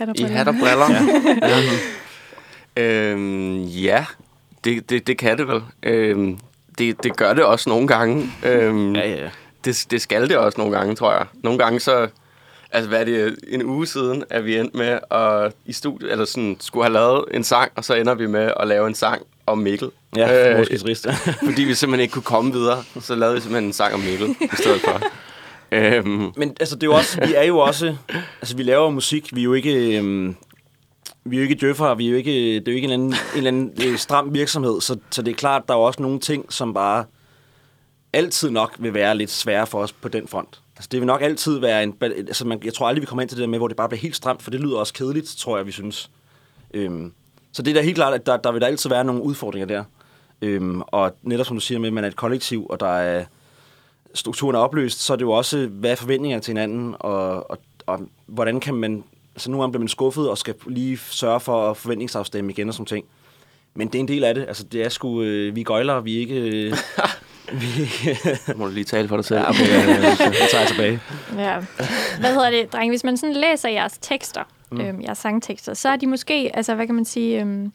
hat 0.00 0.08
og 0.08 0.18
I 0.18 0.22
briller. 0.22 0.36
hat 0.38 0.48
og 0.48 0.54
briller. 0.60 0.86
Ja. 2.76 2.82
øhm, 3.12 3.62
ja, 3.62 4.04
det, 4.64 4.90
det, 4.90 5.06
det 5.06 5.18
kan 5.18 5.38
det 5.38 5.48
vel. 5.48 5.62
Øhm, 5.82 6.38
det, 6.78 7.02
det 7.02 7.16
gør 7.16 7.34
det 7.34 7.44
også 7.44 7.68
nogle 7.70 7.88
gange. 7.88 8.30
Øhm, 8.44 8.94
Ja, 8.96 9.08
ja, 9.08 9.16
ja. 9.22 9.28
det, 9.64 9.86
det 9.90 10.02
skal 10.02 10.28
det 10.28 10.36
også 10.36 10.60
nogle 10.60 10.76
gange, 10.78 10.94
tror 10.94 11.12
jeg. 11.12 11.26
Nogle 11.42 11.58
gange 11.58 11.80
så... 11.80 12.08
Altså, 12.72 12.88
hvad 12.88 13.00
er 13.00 13.04
det, 13.04 13.36
en 13.48 13.62
uge 13.62 13.86
siden, 13.86 14.24
at 14.30 14.44
vi 14.44 14.58
endte 14.58 14.76
med 14.76 14.98
at 15.10 15.52
i 15.66 15.72
studiet, 15.72 16.12
eller 16.12 16.24
sådan, 16.24 16.56
skulle 16.60 16.84
have 16.84 16.92
lavet 16.92 17.24
en 17.34 17.44
sang, 17.44 17.72
og 17.76 17.84
så 17.84 17.94
ender 17.94 18.14
vi 18.14 18.26
med 18.26 18.52
at 18.60 18.68
lave 18.68 18.86
en 18.86 18.94
sang 18.94 19.22
om 19.46 19.58
Mikkel. 19.58 19.90
Ja, 20.16 20.50
øh, 20.52 20.58
måske 20.58 20.78
trist. 20.78 21.06
fordi 21.48 21.62
vi 21.62 21.74
simpelthen 21.74 22.00
ikke 22.00 22.12
kunne 22.12 22.22
komme 22.22 22.52
videre, 22.52 22.84
så 23.00 23.14
lavede 23.14 23.34
vi 23.34 23.40
simpelthen 23.40 23.64
en 23.68 23.72
sang 23.72 23.94
om 23.94 24.00
Mikkel 24.00 24.28
i 24.40 24.48
stedet 24.54 24.80
for. 24.80 25.02
Øhm, 25.72 26.32
Men 26.36 26.56
altså, 26.60 26.74
det 26.74 26.82
er 26.82 26.86
jo 26.86 26.94
også, 26.94 27.20
vi 27.26 27.34
er 27.34 27.42
jo 27.42 27.58
også, 27.58 27.96
altså 28.40 28.56
vi 28.56 28.62
laver 28.62 28.90
musik, 28.90 29.34
vi 29.34 29.40
er 29.40 29.44
jo 29.44 29.52
ikke, 29.52 29.98
øhm, 29.98 30.36
vi 31.24 31.36
er 31.36 31.40
jo 31.40 31.42
ikke 31.42 31.54
døffere, 31.54 31.96
vi 31.96 32.06
er 32.06 32.10
jo 32.10 32.16
ikke, 32.16 32.54
det 32.54 32.68
er 32.68 32.72
jo 32.72 32.76
ikke 32.76 32.88
en 32.88 32.92
eller 32.92 33.04
anden, 33.04 33.12
en 33.12 33.36
eller 33.36 33.48
anden 33.48 33.72
øh, 33.86 33.98
stram 33.98 34.34
virksomhed, 34.34 34.80
så, 34.80 34.96
så 35.10 35.22
det 35.22 35.30
er 35.30 35.36
klart, 35.36 35.62
der 35.68 35.74
er 35.74 35.78
jo 35.78 35.84
også 35.84 36.02
nogle 36.02 36.20
ting, 36.20 36.52
som 36.52 36.74
bare 36.74 37.04
altid 38.12 38.50
nok 38.50 38.76
vil 38.78 38.94
være 38.94 39.16
lidt 39.16 39.30
svære 39.30 39.66
for 39.66 39.78
os 39.78 39.92
på 39.92 40.08
den 40.08 40.28
front. 40.28 40.60
Altså, 40.76 40.88
det 40.92 41.00
vil 41.00 41.06
nok 41.06 41.22
altid 41.22 41.58
være 41.58 41.82
en... 41.82 41.94
Altså, 42.00 42.46
man, 42.46 42.60
jeg 42.64 42.74
tror 42.74 42.88
aldrig, 42.88 43.00
vi 43.00 43.06
kommer 43.06 43.22
ind 43.22 43.28
til 43.28 43.38
det 43.38 43.42
der 43.42 43.48
med, 43.48 43.58
hvor 43.58 43.68
det 43.68 43.76
bare 43.76 43.88
bliver 43.88 44.00
helt 44.00 44.16
stramt, 44.16 44.42
for 44.42 44.50
det 44.50 44.60
lyder 44.60 44.78
også 44.78 44.94
kedeligt, 44.94 45.34
tror 45.38 45.56
jeg, 45.56 45.66
vi 45.66 45.72
synes. 45.72 46.10
Øhm, 46.74 47.12
så 47.52 47.62
det 47.62 47.70
er 47.70 47.74
da 47.74 47.80
helt 47.80 47.94
klart, 47.96 48.14
at 48.14 48.26
der, 48.26 48.36
der 48.36 48.52
vil 48.52 48.60
der 48.60 48.66
altid 48.66 48.90
være 48.90 49.04
nogle 49.04 49.22
udfordringer 49.22 49.66
der. 49.66 49.84
Øhm, 50.42 50.82
og 50.86 51.16
netop 51.22 51.46
som 51.46 51.56
du 51.56 51.60
siger 51.60 51.78
med, 51.78 51.88
at 51.88 51.92
man 51.92 52.04
er 52.04 52.08
et 52.08 52.16
kollektiv, 52.16 52.66
og 52.66 52.80
der 52.80 52.96
er 52.98 53.24
strukturen 54.14 54.56
er 54.56 54.60
opløst, 54.60 55.00
så 55.00 55.12
er 55.12 55.16
det 55.16 55.22
jo 55.22 55.30
også, 55.30 55.66
hvad 55.66 55.90
er 55.90 55.94
forventningerne 55.94 56.42
til 56.42 56.50
hinanden, 56.50 56.94
og, 56.98 57.50
og, 57.50 57.58
og 57.86 58.00
hvordan 58.26 58.60
kan 58.60 58.74
man... 58.74 59.04
Altså 59.34 59.50
nogle 59.50 59.62
gange 59.62 59.72
bliver 59.72 59.82
man 59.82 59.88
skuffet, 59.88 60.30
og 60.30 60.38
skal 60.38 60.54
lige 60.66 60.96
sørge 60.96 61.40
for 61.40 61.70
at 61.70 61.76
forventningsafstemme 61.76 62.52
igen 62.52 62.68
og 62.68 62.74
sådan 62.74 62.86
ting. 62.86 63.04
Men 63.74 63.88
det 63.88 63.94
er 63.94 64.00
en 64.00 64.08
del 64.08 64.24
af 64.24 64.34
det. 64.34 64.44
Altså, 64.48 64.64
det 64.64 64.84
er 64.84 64.88
sgu... 64.88 65.22
Øh, 65.22 65.56
vi 65.56 65.62
gøjler, 65.62 66.00
vi 66.00 66.16
ikke... 66.16 66.34
Øh, 66.34 66.76
vi, 67.60 67.90
må 68.56 68.66
du 68.66 68.72
lige 68.72 68.84
tale 68.84 69.08
for 69.08 69.16
dig 69.16 69.24
selv. 69.24 69.40
ja, 69.40 69.46
ja, 69.46 70.00
ja, 70.02 70.14
så 70.14 70.32
tager 70.50 70.60
jeg 70.60 70.68
tilbage. 70.68 71.00
Ja. 71.36 71.58
Hvad 72.20 72.34
hedder 72.34 72.50
det, 72.50 72.72
dreng? 72.72 72.90
Hvis 72.90 73.04
man 73.04 73.16
sådan 73.16 73.36
læser 73.36 73.68
jeres 73.68 73.98
tekster, 73.98 74.42
mm. 74.70 74.80
øhm, 74.80 75.02
jeres 75.02 75.18
sangtekster, 75.18 75.74
så 75.74 75.88
er 75.88 75.96
de 75.96 76.06
måske, 76.06 76.50
altså 76.54 76.74
hvad 76.74 76.86
kan 76.86 76.94
man 76.94 77.04
sige, 77.04 77.40
øhm, 77.40 77.72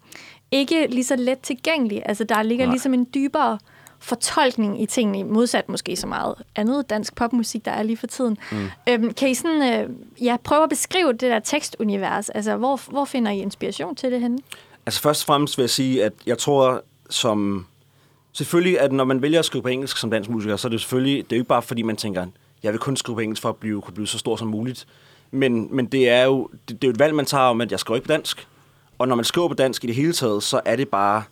ikke 0.52 0.88
lige 0.90 1.04
så 1.04 1.16
let 1.16 1.40
tilgængelige. 1.40 2.08
Altså 2.08 2.24
der 2.24 2.44
ligger 2.44 2.66
Nej. 2.66 2.72
ligesom 2.72 2.94
en 2.94 3.08
dybere 3.14 3.60
fortolkning 4.00 4.82
i 4.82 4.86
tingene, 4.86 5.24
modsat 5.24 5.70
måske 5.70 5.96
så 5.96 6.08
meget 6.08 6.36
andet 6.56 6.90
dansk 6.90 7.16
popmusik, 7.16 7.66
der 7.66 7.72
er 7.72 7.84
lige 7.84 7.98
for 7.98 8.08
tiden. 8.08 8.38
Mm. 8.52 8.70
Øhm, 8.90 9.14
kan 9.14 9.30
I 9.30 9.34
sådan, 9.34 9.74
øh, 9.74 9.90
ja, 10.26 10.38
prøve 10.44 10.64
at 10.64 10.70
beskrive 10.70 11.12
det 11.12 11.22
der 11.22 11.40
tekstunivers? 11.40 12.30
Altså, 12.30 12.56
hvor, 12.56 12.80
hvor 12.92 13.06
finder 13.06 13.32
I 13.32 13.40
inspiration 13.40 13.96
til 13.96 14.12
det 14.12 14.22
henne? 14.22 14.38
Altså 14.86 15.02
først 15.02 15.24
og 15.24 15.26
fremmest 15.26 15.58
vil 15.58 15.64
jeg 15.64 15.70
sige, 15.70 16.04
at 16.04 16.14
jeg 16.26 16.38
tror, 16.38 16.84
som... 17.10 17.66
Selvfølgelig, 18.34 18.80
at 18.80 18.92
når 18.92 19.04
man 19.04 19.22
vælger 19.22 19.40
at 19.40 19.46
skrive 19.46 19.62
på 19.62 19.68
engelsk 19.68 19.98
som 19.98 20.12
dansk 20.12 20.30
musiker, 20.30 20.56
så 20.56 20.68
er 20.68 20.70
det 20.70 20.80
selvfølgelig... 20.80 21.24
Det 21.24 21.36
er 21.36 21.38
jo 21.38 21.42
ikke 21.42 21.50
bare, 21.50 21.62
fordi 21.62 21.82
man 21.82 21.96
tænker, 21.96 22.26
jeg 22.64 22.72
vil 22.72 22.80
kun 22.80 22.98
skrive 22.98 23.16
på 23.16 23.20
engelsk 23.20 23.42
for 23.42 23.50
at 23.50 23.56
blive, 23.56 23.82
kunne 23.82 23.94
blive 23.94 24.08
så 24.08 24.18
stor 24.18 24.36
som 24.36 24.48
muligt. 24.48 24.88
Men, 25.32 25.76
men 25.76 25.86
det 25.86 26.10
er 26.10 26.24
jo 26.24 26.50
det, 26.70 26.82
det 26.82 26.84
er 26.84 26.88
jo 26.88 26.92
et 26.92 27.00
valg, 27.00 27.16
man 27.16 27.26
tager 27.26 27.44
om, 27.44 27.62
at 27.62 27.72
jeg 27.72 27.80
skriver 27.80 27.96
ikke 27.96 28.08
på 28.08 28.14
dansk. 28.14 28.48
Og 28.98 29.08
når 29.08 29.16
man 29.16 29.26
skriver 29.26 29.48
på 29.48 29.54
dansk 29.54 29.84
i 29.84 29.88
det 29.88 29.96
hele 29.96 30.14
taget, 30.14 30.44
så 30.44 30.62
er 30.66 30.76
det 30.76 30.90
bare... 30.90 31.24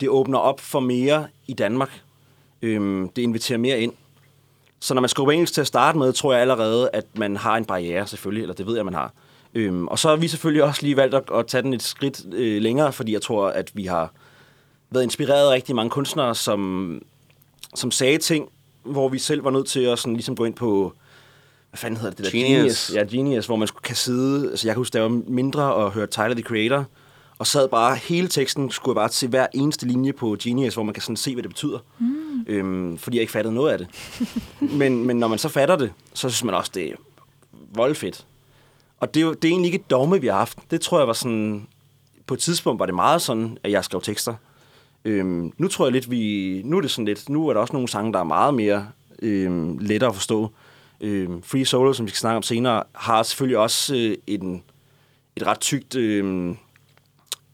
Det 0.00 0.08
åbner 0.08 0.38
op 0.38 0.60
for 0.60 0.80
mere 0.80 1.26
i 1.46 1.52
Danmark. 1.52 2.02
Øhm, 2.62 3.08
det 3.08 3.22
inviterer 3.22 3.58
mere 3.58 3.80
ind. 3.80 3.92
Så 4.80 4.94
når 4.94 5.00
man 5.00 5.08
skriver 5.08 5.32
engelsk 5.32 5.54
til 5.54 5.60
at 5.60 5.66
starte 5.66 5.98
med, 5.98 6.12
tror 6.12 6.32
jeg 6.32 6.40
allerede, 6.40 6.90
at 6.92 7.04
man 7.14 7.36
har 7.36 7.56
en 7.56 7.64
barriere 7.64 8.06
selvfølgelig, 8.06 8.42
eller 8.42 8.54
det 8.54 8.66
ved 8.66 8.76
jeg, 8.76 8.84
man 8.84 8.94
har. 8.94 9.12
Øhm, 9.54 9.88
og 9.88 9.98
så 9.98 10.08
har 10.08 10.16
vi 10.16 10.28
selvfølgelig 10.28 10.64
også 10.64 10.82
lige 10.82 10.96
valgt 10.96 11.14
at, 11.14 11.22
at 11.34 11.46
tage 11.46 11.62
den 11.62 11.74
et 11.74 11.82
skridt 11.82 12.34
øh, 12.34 12.62
længere, 12.62 12.92
fordi 12.92 13.12
jeg 13.12 13.22
tror, 13.22 13.48
at 13.48 13.70
vi 13.74 13.84
har 13.84 14.12
været 14.90 15.04
inspireret 15.04 15.48
af 15.48 15.54
rigtig 15.54 15.74
mange 15.74 15.90
kunstnere, 15.90 16.34
som, 16.34 17.02
som 17.74 17.90
sagde 17.90 18.18
ting, 18.18 18.48
hvor 18.82 19.08
vi 19.08 19.18
selv 19.18 19.44
var 19.44 19.50
nødt 19.50 19.66
til 19.66 19.80
at 19.80 19.98
sådan, 19.98 20.12
ligesom 20.12 20.36
gå 20.36 20.44
ind 20.44 20.54
på, 20.54 20.92
hvad 21.70 21.78
fanden 21.78 22.00
hedder 22.00 22.14
det? 22.14 22.24
det 22.24 22.32
der? 22.32 22.38
Genius. 22.38 22.94
Ja, 22.94 23.04
Genius, 23.04 23.46
hvor 23.46 23.56
man 23.56 23.68
skulle 23.68 23.82
kan 23.82 23.96
sidde, 23.96 24.50
altså 24.50 24.68
jeg 24.68 24.74
kan 24.74 24.80
huske, 24.80 24.92
da 24.92 24.98
jeg 24.98 25.10
var 25.10 25.22
mindre 25.26 25.74
og 25.74 25.92
hørte 25.92 26.12
Tyler, 26.12 26.34
the 26.34 26.42
Creator, 26.42 26.84
og 27.38 27.46
sad 27.46 27.68
bare, 27.68 27.96
hele 27.96 28.28
teksten 28.28 28.70
skulle 28.70 28.92
jeg 28.92 29.02
bare 29.02 29.12
se 29.12 29.28
hver 29.28 29.46
eneste 29.54 29.86
linje 29.86 30.12
på 30.12 30.36
Genius, 30.42 30.74
hvor 30.74 30.82
man 30.82 30.94
kan 30.94 31.02
sådan 31.02 31.16
se, 31.16 31.34
hvad 31.34 31.42
det 31.42 31.50
betyder. 31.50 31.78
Mm. 31.98 32.44
Øhm, 32.46 32.98
fordi 32.98 33.16
jeg 33.16 33.20
ikke 33.20 33.32
fattede 33.32 33.54
noget 33.54 33.72
af 33.72 33.78
det. 33.78 33.88
men, 34.80 35.06
men 35.06 35.16
når 35.16 35.28
man 35.28 35.38
så 35.38 35.48
fatter 35.48 35.76
det, 35.76 35.92
så 36.14 36.30
synes 36.30 36.44
man 36.44 36.54
også, 36.54 36.70
det 36.74 36.90
er 36.90 36.94
voldfedt. 37.74 38.26
Og 39.00 39.14
det 39.14 39.20
er, 39.20 39.24
jo, 39.24 39.32
det 39.32 39.44
er 39.44 39.52
egentlig 39.52 39.68
ikke 39.68 39.78
et 39.78 39.90
dogme, 39.90 40.20
vi 40.20 40.26
har 40.26 40.34
haft. 40.34 40.58
Det 40.70 40.80
tror 40.80 40.98
jeg 40.98 41.06
var 41.06 41.12
sådan... 41.12 41.66
På 42.26 42.34
et 42.34 42.40
tidspunkt 42.40 42.78
var 42.78 42.86
det 42.86 42.94
meget 42.94 43.22
sådan, 43.22 43.58
at 43.62 43.70
jeg 43.70 43.84
skrev 43.84 44.02
tekster. 44.02 44.34
Øhm, 45.04 45.52
nu 45.58 45.68
tror 45.68 45.86
jeg 45.86 45.92
lidt, 45.92 46.10
vi... 46.10 46.62
Nu 46.64 46.76
er 46.76 46.80
det 46.80 46.90
sådan 46.90 47.04
lidt... 47.04 47.28
Nu 47.28 47.48
er 47.48 47.52
der 47.52 47.60
også 47.60 47.72
nogle 47.72 47.88
sange, 47.88 48.12
der 48.12 48.18
er 48.18 48.24
meget 48.24 48.54
mere 48.54 48.88
øhm, 49.22 49.78
lettere 49.78 50.08
at 50.08 50.14
forstå. 50.14 50.50
Øhm, 51.00 51.42
Free 51.42 51.64
Solo, 51.64 51.92
som 51.92 52.06
vi 52.06 52.10
skal 52.10 52.18
snakke 52.18 52.36
om 52.36 52.42
senere, 52.42 52.82
har 52.92 53.22
selvfølgelig 53.22 53.58
også 53.58 53.96
øh, 53.96 54.16
en, 54.26 54.62
et 55.36 55.46
ret 55.46 55.60
tykt... 55.60 55.94
Øh, 55.94 56.54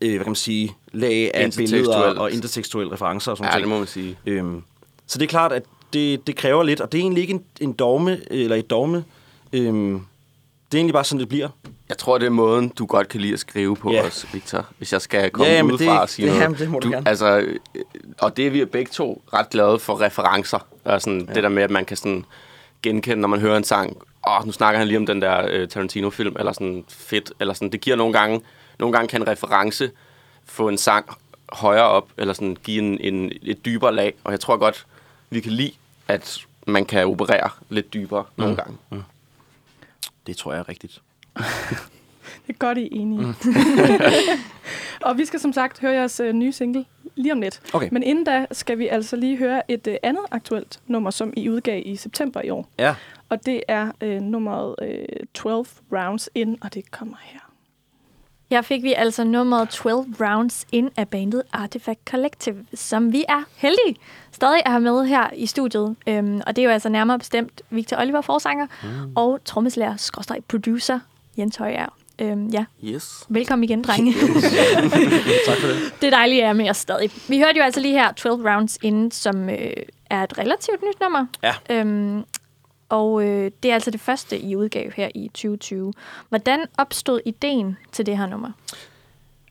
øh, 0.01 0.11
hvad 0.11 0.19
kan 0.19 0.27
man 0.31 0.35
sige, 0.35 0.75
lag 0.93 1.31
af 1.35 1.51
billeder 1.57 1.97
og 2.21 2.33
intertekstuelle 2.33 2.93
referencer 2.93 3.31
og 3.31 3.37
sådan 3.39 3.49
Ja, 3.53 3.59
noget. 3.59 3.63
det 3.63 3.69
må 3.71 3.79
man 3.79 3.87
sige. 3.87 4.19
Øhm, 4.27 4.63
så 5.07 5.19
det 5.19 5.25
er 5.25 5.29
klart, 5.29 5.53
at 5.53 5.63
det, 5.93 6.27
det 6.27 6.37
kræver 6.37 6.63
lidt, 6.63 6.81
og 6.81 6.93
det 6.93 6.99
er 6.99 7.03
egentlig 7.03 7.21
ikke 7.23 7.35
en, 7.35 7.45
en 7.61 7.73
dogme, 7.73 8.21
eller 8.31 8.57
et 8.57 8.71
dogme. 8.71 9.05
Øhm, 9.53 9.93
det 10.73 10.75
er 10.75 10.79
egentlig 10.79 10.95
bare 10.95 11.05
sådan, 11.05 11.21
det 11.21 11.29
bliver. 11.29 11.49
Jeg 11.89 11.99
tror, 11.99 12.19
det 12.19 12.27
er 12.27 12.31
måden, 12.31 12.69
du 12.69 12.87
godt 12.87 13.09
kan 13.09 13.21
lide 13.21 13.33
at 13.33 13.39
skrive 13.41 13.77
på 13.77 13.93
Ja. 13.93 14.07
os, 14.07 14.27
Victor. 14.33 14.67
Hvis 14.79 14.93
jeg 14.93 15.01
skal 15.01 15.31
komme 15.31 15.53
Ja, 15.53 15.63
udefra 15.63 15.93
det- 15.93 16.01
og 16.01 16.09
sige 16.09 16.27
det- 16.27 16.33
noget. 16.33 16.43
jamen, 16.45 16.59
det 16.59 16.71
må 16.71 16.79
du 16.79 16.91
gerne. 16.91 17.09
Altså, 17.09 17.39
øh, 17.39 17.57
og 18.19 18.37
det 18.37 18.47
er 18.47 18.51
vi 18.51 18.65
begge 18.65 18.91
to 18.93 19.23
ret 19.33 19.51
glade 19.51 19.79
for 19.79 20.01
referencer. 20.01 20.67
Og 20.85 21.01
sådan, 21.03 21.27
ja. 21.29 21.35
Det 21.35 21.43
der 21.43 21.49
med, 21.49 21.63
at 21.63 21.71
man 21.71 21.85
kan 21.85 21.97
sådan 21.97 22.25
genkende, 22.83 23.21
når 23.21 23.29
man 23.29 23.41
hører 23.41 23.57
en 23.57 23.65
sang. 23.65 23.97
Åh, 24.29 24.47
nu 24.47 24.53
snakker 24.53 24.79
han 24.79 24.89
lige 24.89 24.99
om 24.99 25.07
den 25.07 25.23
der 25.23 25.47
øh, 25.51 25.69
Tarantino-film, 25.69 26.37
eller 26.39 26.53
sådan 26.53 26.85
fedt. 26.89 27.33
Eller 27.41 27.55
sådan. 27.55 27.73
Det 27.73 27.81
giver 27.81 27.97
nogle 27.97 28.13
gange, 28.13 28.41
nogle 28.79 28.93
gange 28.93 29.09
kan 29.09 29.23
en 29.23 29.29
reference 29.29 29.91
få 30.45 30.69
en 30.69 30.79
sang 30.79 31.17
højere 31.53 31.85
op, 31.85 32.09
eller 32.17 32.35
sådan 32.35 32.57
give 32.65 32.83
en, 32.83 33.15
en, 33.15 33.33
et 33.43 33.65
dybere 33.65 33.95
lag. 33.95 34.15
Og 34.25 34.33
jeg 34.33 34.41
tror 34.41 34.57
godt, 34.57 34.87
vi 35.31 35.41
kan 35.41 35.53
lide, 35.53 35.73
at 36.09 36.39
man 36.67 36.85
kan 36.85 37.07
operere 37.07 37.51
lidt 37.69 37.95
dybere 37.95 38.25
mm. 38.37 38.43
nogle 38.43 38.57
gange. 38.57 39.05
Det 40.27 40.37
tror 40.37 40.53
jeg 40.53 40.61
er 40.61 40.69
rigtigt. 40.69 41.03
Det 42.47 42.53
er 42.55 42.59
godt, 42.59 42.79
I 42.79 42.83
er 42.83 42.89
enige. 42.91 43.21
Mm. 43.21 43.35
og 45.09 45.19
vi 45.19 45.25
skal 45.25 45.41
som 45.41 45.53
sagt 45.53 45.81
høre 45.81 45.93
jeres 45.93 46.21
øh, 46.21 46.33
nye 46.33 46.53
single 46.53 46.85
lige 47.17 47.33
om 47.33 47.41
lidt. 47.41 47.61
Okay. 47.73 47.89
Men 47.93 48.03
inden 48.03 48.25
da 48.25 48.47
skal 48.53 48.79
vi 48.79 48.89
altså 48.89 49.17
lige 49.17 49.37
høre 49.37 49.71
et 49.71 49.87
øh, 49.87 49.97
andet 50.03 50.25
aktuelt 50.31 50.81
nummer, 50.87 51.11
som 51.11 51.33
I 51.37 51.49
udgav 51.51 51.83
i 51.87 51.97
september 51.97 52.41
i 52.43 52.51
år. 52.51 52.69
Ja. 52.79 52.95
Og 53.29 53.47
det 53.47 53.63
er 53.69 53.93
øh, 54.01 54.21
nummeret 54.21 54.75
øh, 54.83 55.07
12 55.35 55.67
Rounds 55.93 56.29
In, 56.35 56.59
og 56.61 56.75
det 56.75 56.91
kommer 56.91 57.17
her. 57.21 57.44
Her 58.51 58.63
fik 58.63 58.83
vi 58.83 58.93
altså 58.93 59.25
nummeret 59.25 59.69
12 59.69 60.07
Rounds 60.21 60.67
ind 60.73 60.91
af 60.97 61.09
bandet 61.09 61.43
Artifact 61.53 62.01
Collective, 62.11 62.57
som 62.75 63.13
vi 63.13 63.25
er 63.29 63.43
heldige 63.57 63.97
stadig 64.33 64.63
have 64.67 64.81
med 64.81 65.07
her 65.07 65.31
i 65.37 65.47
studiet. 65.47 65.97
Øhm, 66.07 66.41
og 66.47 66.57
det 66.57 66.63
er 66.63 66.67
jo 66.67 66.71
altså 66.73 66.89
nærmere 66.89 67.19
bestemt 67.19 67.63
Victor 67.71 67.97
Oliver, 68.01 68.21
forsanger, 68.21 68.67
mm. 68.83 69.13
og 69.17 69.39
trommeslager, 69.45 69.97
skråstreg 69.97 70.39
producer, 70.49 70.99
Jens 71.39 71.57
Højer. 71.57 71.87
Øhm, 72.19 72.49
ja, 72.49 72.65
Yes. 72.85 73.25
velkommen 73.29 73.65
igen, 73.65 73.83
drenge. 73.83 74.13
Tak 75.47 75.59
for 75.59 75.67
det. 75.69 75.95
det 76.01 76.07
er 76.07 76.11
dejligt, 76.11 76.43
at 76.43 76.47
I 76.47 76.49
er 76.49 76.53
med 76.53 76.71
os 76.71 76.77
stadig. 76.77 77.11
Vi 77.29 77.39
hørte 77.39 77.57
jo 77.59 77.63
altså 77.63 77.81
lige 77.81 77.95
her 77.95 78.13
12 78.13 78.49
Rounds 78.49 78.79
In, 78.83 79.11
som 79.11 79.49
øh, 79.51 79.59
er 80.11 80.23
et 80.23 80.39
relativt 80.39 80.83
nyt 80.83 81.01
nummer. 81.01 81.27
Ja. 81.43 81.55
Øhm, 81.71 82.25
og 82.95 83.25
øh, 83.25 83.51
det 83.63 83.71
er 83.71 83.75
altså 83.75 83.91
det 83.91 84.01
første, 84.01 84.39
I 84.41 84.57
udgav 84.57 84.91
her 84.91 85.09
i 85.15 85.29
2020. 85.29 85.93
Hvordan 86.29 86.67
opstod 86.79 87.21
ideen 87.27 87.77
til 87.93 88.07
det 88.07 88.19
her 88.19 88.27
nummer? 88.27 88.51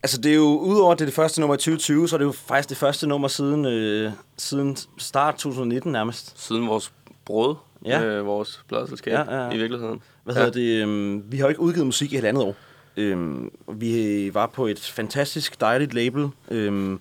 Altså, 0.02 0.20
det 0.20 0.30
er 0.30 0.36
jo, 0.36 0.58
udover 0.58 0.92
at 0.92 0.98
det 0.98 1.04
er 1.04 1.06
det 1.06 1.14
første 1.14 1.40
nummer 1.40 1.54
i 1.54 1.58
2020, 1.58 2.08
så 2.08 2.16
er 2.16 2.18
det 2.18 2.24
jo 2.24 2.32
faktisk 2.32 2.68
det 2.68 2.76
første 2.76 3.06
nummer 3.06 3.28
siden, 3.28 3.64
øh, 3.64 4.12
siden 4.36 4.76
start 4.98 5.34
2019 5.34 5.92
nærmest. 5.92 6.46
Siden 6.46 6.66
vores 6.68 6.92
brød, 7.24 7.54
Ja. 7.84 8.04
øh, 8.04 8.26
vores 8.26 8.64
pladselskab 8.68 9.12
Ja, 9.12 9.34
ja, 9.36 9.44
ja. 9.44 9.50
i 9.50 9.58
virkeligheden. 9.58 10.02
Hvad 10.24 10.34
Ja. 10.34 10.40
hedder 10.40 10.52
det? 10.60 10.82
Øhm, 10.82 11.22
vi 11.32 11.36
har 11.36 11.44
jo 11.44 11.48
ikke 11.48 11.60
udgivet 11.60 11.86
musik 11.86 12.12
i 12.12 12.16
et 12.16 12.24
andet 12.24 12.42
år. 12.42 12.54
Øhm, 12.96 13.50
vi 13.72 14.30
var 14.34 14.46
på 14.46 14.66
et 14.66 14.80
fantastisk 14.80 15.60
dejligt 15.60 15.94
label, 15.94 16.28
øhm, 16.50 17.00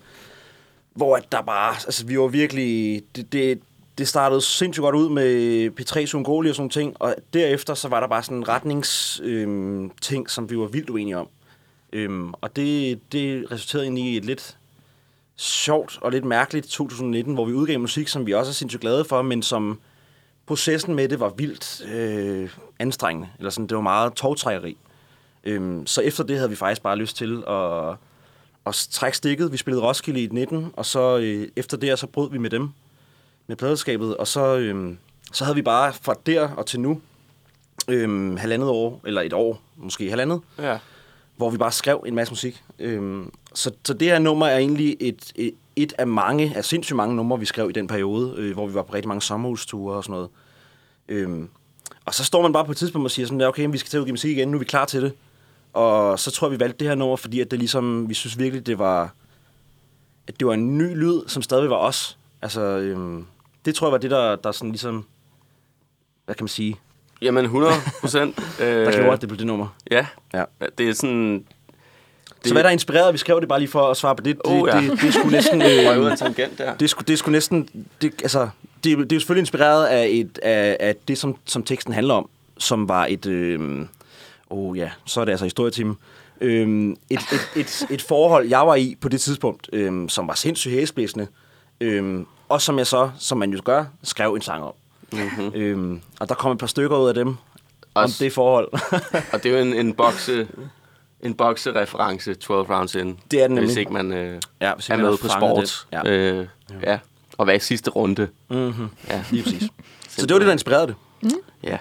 hvor 0.93 1.15
at 1.17 1.31
der 1.31 1.41
bare, 1.41 1.73
altså 1.73 2.05
vi 2.05 2.19
var 2.19 2.27
virkelig, 2.27 3.01
det, 3.15 3.33
det, 3.33 3.59
det 3.97 4.07
startede 4.07 4.41
sindssygt 4.41 4.81
godt 4.81 4.95
ud 4.95 5.09
med 5.09 5.69
P3 5.79 6.05
Sungoli 6.05 6.50
og 6.50 6.55
sådan 6.55 6.69
ting, 6.69 6.95
og 7.00 7.15
derefter 7.33 7.73
så 7.73 7.88
var 7.88 8.00
der 8.00 8.07
bare 8.07 8.23
sådan 8.23 8.38
en 8.38 8.47
retnings 8.47 9.21
øhm, 9.23 9.91
ting, 10.01 10.29
som 10.29 10.50
vi 10.50 10.57
var 10.57 10.65
vildt 10.65 10.89
uenige 10.89 11.17
om. 11.17 11.27
Øhm, 11.93 12.33
og 12.41 12.55
det, 12.55 13.00
det 13.12 13.51
resulterede 13.51 13.85
egentlig 13.85 14.03
i 14.03 14.17
et 14.17 14.25
lidt 14.25 14.57
sjovt 15.35 16.00
og 16.01 16.12
lidt 16.12 16.25
mærkeligt 16.25 16.67
2019, 16.67 17.33
hvor 17.33 17.45
vi 17.45 17.53
udgav 17.53 17.79
musik, 17.79 18.07
som 18.07 18.25
vi 18.25 18.33
også 18.33 18.50
er 18.50 18.53
sindssygt 18.53 18.81
glade 18.81 19.05
for, 19.05 19.21
men 19.21 19.41
som 19.41 19.79
processen 20.45 20.95
med 20.95 21.09
det 21.09 21.19
var 21.19 21.29
vildt 21.29 21.81
øh, 21.93 22.50
anstrengende. 22.79 23.29
Eller 23.38 23.50
sådan, 23.50 23.67
det 23.67 23.75
var 23.75 23.83
meget 23.83 24.13
togtrækkeri. 24.13 24.77
Øhm, 25.43 25.88
så 25.88 26.01
efter 26.01 26.23
det 26.23 26.35
havde 26.35 26.50
vi 26.50 26.55
faktisk 26.55 26.81
bare 26.81 26.95
lyst 26.95 27.17
til 27.17 27.43
at, 27.47 27.95
at 28.65 28.88
trække 28.91 29.17
stikket. 29.17 29.51
Vi 29.51 29.57
spillede 29.57 29.83
Roskilde 29.85 30.23
i 30.23 30.27
19, 30.27 30.71
og 30.73 30.85
så 30.85 31.17
øh, 31.17 31.47
efter 31.55 31.77
det, 31.77 32.00
så 32.00 32.07
brød 32.07 32.31
vi 32.31 32.38
med 32.38 32.50
dem, 32.50 32.69
med 33.47 33.55
pladeskabet. 33.55 34.17
Og 34.17 34.27
så, 34.27 34.57
øh, 34.57 34.95
så 35.33 35.43
havde 35.43 35.55
vi 35.55 35.62
bare 35.62 35.93
fra 35.93 36.15
der 36.25 36.50
og 36.50 36.65
til 36.65 36.79
nu 36.79 37.01
øhm, 37.88 38.38
halvandet 38.38 38.69
år, 38.69 39.01
eller 39.05 39.21
et 39.21 39.33
år, 39.33 39.62
måske 39.77 40.09
halvandet, 40.09 40.41
Ja. 40.59 40.77
hvor 41.38 41.50
vi 41.50 41.57
bare 41.57 41.71
skrev 41.71 42.03
en 42.07 42.15
masse 42.15 42.31
musik. 42.31 42.63
Øhm, 42.79 43.31
så, 43.53 43.71
så 43.85 43.93
det 43.93 44.07
her 44.07 44.19
nummer 44.19 44.47
er 44.47 44.57
egentlig 44.57 44.97
et, 45.00 45.31
et, 45.35 45.53
et 45.75 45.93
af 45.97 46.07
mange, 46.07 46.53
af 46.55 46.65
sindssygt 46.65 46.97
mange 46.97 47.15
numre, 47.15 47.39
vi 47.39 47.45
skrev 47.45 47.69
i 47.69 47.73
den 47.73 47.88
periode, 47.88 48.33
øh, 48.38 48.53
hvor 48.53 48.67
vi 48.67 48.73
var 48.73 48.81
på 48.83 48.93
rigtig 48.93 49.07
mange 49.07 49.21
sommerhusture 49.21 49.95
og 49.95 50.03
sådan 50.03 50.13
noget. 50.13 50.29
Øhm, 51.07 51.50
og 52.05 52.13
så 52.13 52.23
står 52.25 52.41
man 52.41 52.53
bare 52.53 52.65
på 52.65 52.71
et 52.71 52.77
tidspunkt 52.77 53.05
og 53.05 53.12
siger 53.12 53.25
sådan, 53.25 53.41
ja, 53.41 53.47
okay, 53.47 53.67
vi 53.71 53.77
skal 53.77 53.89
til 53.89 53.97
at 53.97 54.01
udgive 54.01 54.13
musik 54.13 54.38
igen, 54.38 54.47
nu 54.47 54.57
er 54.57 54.59
vi 54.59 54.65
klar 54.65 54.85
til 54.85 55.01
det. 55.01 55.13
Og 55.73 56.19
så 56.19 56.31
tror 56.31 56.47
jeg, 56.47 56.51
vi 56.51 56.59
valgte 56.59 56.77
det 56.79 56.88
her 56.88 56.95
nummer, 56.95 57.15
fordi 57.15 57.39
at 57.39 57.51
det 57.51 57.59
ligesom, 57.59 58.09
vi 58.09 58.13
synes 58.13 58.39
virkelig, 58.39 58.65
det 58.65 58.79
var, 58.79 59.13
at 60.27 60.39
det 60.39 60.47
var 60.47 60.53
en 60.53 60.77
ny 60.77 60.95
lyd, 60.95 61.21
som 61.27 61.41
stadig 61.41 61.69
var 61.69 61.75
os. 61.75 62.17
Altså, 62.41 62.62
øhm, 62.62 63.25
det 63.65 63.75
tror 63.75 63.88
jeg 63.88 63.91
var 63.91 63.98
det, 63.98 64.12
der, 64.12 64.36
der 64.36 64.51
sådan 64.51 64.70
ligesom, 64.70 65.05
hvad 66.25 66.36
kan 66.36 66.43
man 66.43 66.48
sige, 66.48 66.79
Jamen, 67.24 67.46
100 67.46 67.74
procent. 68.01 68.36
der 68.60 68.91
gjorde, 68.91 69.12
at 69.12 69.22
det 69.22 69.29
blev 69.29 69.38
det 69.38 69.48
nummer. 69.48 69.67
Ja. 69.91 70.05
Ja. 70.34 70.43
Det 70.77 70.89
er 70.89 70.93
sådan... 70.93 71.46
Det... 72.43 72.48
Så 72.50 72.53
hvad 72.53 72.63
der 72.63 72.70
inspirerede, 72.70 73.12
vi 73.12 73.17
skrev 73.17 73.41
det 73.41 73.50
bare 73.50 73.60
lige 73.60 73.70
for 73.70 73.82
at 73.91 73.98
svare 73.98 74.15
på 74.15 74.24
det, 74.24 74.36
det, 74.36 74.41
Oh, 74.46 74.70
ja. 74.74 74.82
det, 74.82 74.91
det, 74.91 75.01
det 75.01 75.13
skulle 75.13 75.32
næsten... 75.32 75.62
Røg 75.88 76.00
ud 76.00 76.05
af 76.05 76.05
Øh, 76.05 76.12
en 76.12 76.17
tangent 76.17 76.58
der. 76.58 76.75
det, 76.75 76.89
skulle, 76.89 77.08
det 77.08 77.20
skulle 77.20 77.34
næsten... 77.34 77.88
Det, 78.01 78.13
altså, 78.22 78.50
det, 78.84 78.98
det 78.98 79.12
er 79.12 79.15
jo 79.15 79.20
selvfølgelig 79.20 79.41
inspireret 79.41 79.86
af, 79.86 80.08
et, 80.12 80.39
af, 80.43 80.77
af 80.79 80.96
det, 81.08 81.17
som, 81.17 81.36
som 81.46 81.63
teksten 81.63 81.93
handler 81.93 82.13
om, 82.13 82.29
som 82.58 82.89
var 82.89 83.05
et... 83.10 83.25
Øh, 83.25 83.86
oh 84.50 84.77
ja, 84.77 84.91
så 85.05 85.22
er 85.22 85.25
det 85.25 85.32
altså 85.32 85.46
historietime. 85.46 85.96
Øh, 86.41 86.89
et, 87.10 87.20
et, 87.20 87.51
et, 87.55 87.88
et 87.89 88.01
forhold, 88.01 88.48
jeg 88.48 88.67
var 88.67 88.75
i 88.75 88.98
på 89.01 89.10
det 89.10 89.22
tidspunkt, 89.22 89.70
øh, 89.74 90.10
som 90.10 90.27
var 90.27 90.34
sindssygt 90.34 90.74
hæsblæsende, 90.74 91.27
øh, 91.82 92.20
og 92.53 92.62
som 92.62 92.77
jeg 92.77 92.88
så, 92.88 93.10
som 93.19 93.38
man 93.38 93.51
jo 93.51 93.62
gør, 93.65 93.86
skrev 94.03 94.33
en 94.33 94.41
sang 94.41 94.63
om. 94.63 94.74
Mm-hmm. 95.12 95.51
Øh, 95.55 96.00
og 96.19 96.29
der 96.29 96.36
kom 96.36 96.51
et 96.51 96.57
par 96.57 96.67
stykker 96.67 96.98
ud 96.98 97.07
af 97.07 97.13
dem, 97.13 97.27
om 97.27 97.36
Også- 97.93 98.24
det 98.24 98.33
forhold. 98.33 98.69
Og 99.33 99.43
det 99.43 99.45
er 99.45 99.60
jo 99.60 99.65
en, 99.65 99.74
en 99.74 99.93
bokse... 99.93 100.48
En 101.22 101.33
boksereference 101.33 102.33
12 102.33 102.72
rounds 102.72 102.95
in. 102.95 103.19
Det 103.31 103.43
er 103.43 103.48
den 103.48 103.57
Hvis 103.57 103.67
nemlig. 103.67 103.79
ikke 103.79 103.93
man 103.93 104.12
øh, 104.13 104.41
Ja, 104.62 104.74
hvis 104.74 104.89
er 104.89 104.93
ikke 104.93 105.03
man 105.03 105.12
med 105.12 105.17
på 105.17 105.27
sport. 105.27 105.88
Ja. 105.91 106.10
Øh, 106.12 106.48
ja. 106.83 107.00
Og 107.38 107.45
hvad 107.45 107.55
i 107.55 107.60
sidste 107.60 107.89
runde. 107.91 108.27
mm-hmm. 108.50 108.89
Ja. 109.10 109.24
Lige 109.31 109.43
præcis. 109.43 109.63
Så 110.17 110.25
det 110.25 110.33
var 110.33 110.39
det, 110.39 110.45
der 110.45 110.53
inspirerede 110.53 110.88
det. 110.88 110.95
ja. 111.63 111.77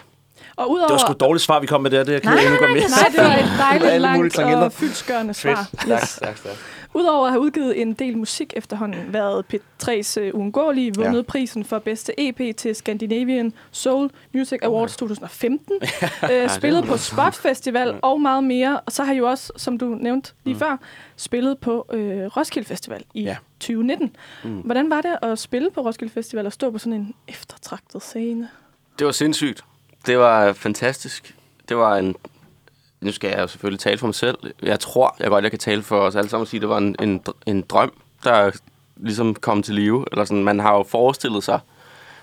Og 0.57 0.71
udover... 0.71 0.87
Det 0.89 0.93
var 0.93 0.99
sgu 0.99 1.13
et 1.13 1.21
dårligt 1.21 1.43
svar, 1.45 1.61
vi 1.61 1.67
kom 1.67 1.81
med 1.81 1.91
der. 1.91 2.05
Det 2.05 2.09
er 2.09 2.13
jeg 2.13 2.23
ked 2.23 2.31
af, 2.31 2.37
Nej, 2.37 2.45
nu 2.53 2.57
går 2.59 2.67
nej, 2.67 2.75
med. 2.75 2.83
Nej, 2.83 3.09
det 3.13 3.21
var 3.21 3.37
et 3.37 3.59
dejligt 3.69 3.91
Alle 3.91 4.13
mulige 4.17 4.37
langt 4.37 4.57
og 4.65 4.73
fyldskørende 4.73 5.35
svar. 5.35 5.67
Yes. 5.89 6.19
Tak, 6.23 6.37
tak. 6.43 6.53
Udover 6.95 7.27
at 7.27 7.33
have 7.33 7.41
udgivet 7.41 7.81
en 7.83 7.93
del 7.93 8.19
musik 8.19 8.53
efterhånden, 8.57 9.13
været 9.13 9.45
P3's 9.55 10.21
uh, 10.21 10.41
uundgåelige, 10.41 10.95
vundet 10.95 11.17
Ja. 11.17 11.23
prisen 11.23 11.65
for 11.65 11.79
bedste 11.79 12.13
EP 12.29 12.57
til 12.57 12.75
Scandinavian 12.75 13.53
Soul 13.71 14.11
Music 14.35 14.59
Awards 14.63 14.97
2015, 14.97 15.75
øh, 16.33 16.51
spillet 16.51 16.85
på 16.85 16.97
Spot 16.97 17.35
Festival 17.35 17.99
og 18.03 18.21
meget 18.21 18.45
mere. 18.45 18.81
Og 18.81 18.93
så 18.93 19.05
har 19.05 19.13
I 19.13 19.17
jo 19.17 19.29
også, 19.31 19.53
som 19.57 19.79
du 19.79 19.87
nævnte 20.01 20.33
lige 20.45 20.57
før, 20.57 20.77
spillet 21.17 21.59
på 21.59 21.87
øh, 21.93 22.25
Roskilde 22.37 22.69
Festival 22.69 23.05
i 23.15 23.23
Ja. 23.23 23.37
2019. 23.61 24.17
Hvordan 24.43 24.91
var 24.91 25.01
det 25.01 25.17
at 25.23 25.39
spille 25.39 25.71
på 25.71 25.81
Roskilde 25.81 26.13
Festival 26.13 26.47
og 26.47 26.53
stå 26.53 26.71
på 26.71 26.79
sådan 26.79 26.93
en 26.93 27.15
eftertragtet 27.29 28.03
scene? 28.03 28.49
Det 28.99 29.05
var 29.07 29.13
sindssygt. 29.13 29.65
Det 30.07 30.19
var 30.19 30.53
fantastisk. 30.53 31.35
Det 31.69 31.77
var 31.77 31.97
en... 31.97 32.17
Nu 33.03 33.13
skal 33.13 33.31
jeg 33.31 33.39
jo 33.39 33.47
selvfølgelig 33.47 33.81
tale 33.81 33.99
for 33.99 34.07
mig 34.07 34.15
selv. 34.15 34.39
Jeg 34.63 34.81
tror, 34.81 35.17
jeg 35.21 35.29
godt 35.29 35.43
jeg 35.43 35.51
kan 35.53 35.61
tale 35.61 35.83
for 35.83 36.01
os 36.01 36.17
alle 36.17 36.31
sammen 36.31 36.43
og 36.43 36.49
sige, 36.49 36.59
at 36.59 36.63
det 36.63 36.69
var 36.69 36.79
en, 36.79 36.97
en, 37.01 37.25
en 37.47 37.63
drøm, 37.63 37.93
der 38.25 38.51
ligesom 38.97 39.35
kom 39.35 39.63
til 39.63 39.75
live. 39.75 40.05
Eller 40.13 40.25
sådan, 40.25 40.45
man 40.45 40.61
har 40.61 40.75
jo 40.77 40.83
forestillet 40.83 41.45
sig 41.45 41.61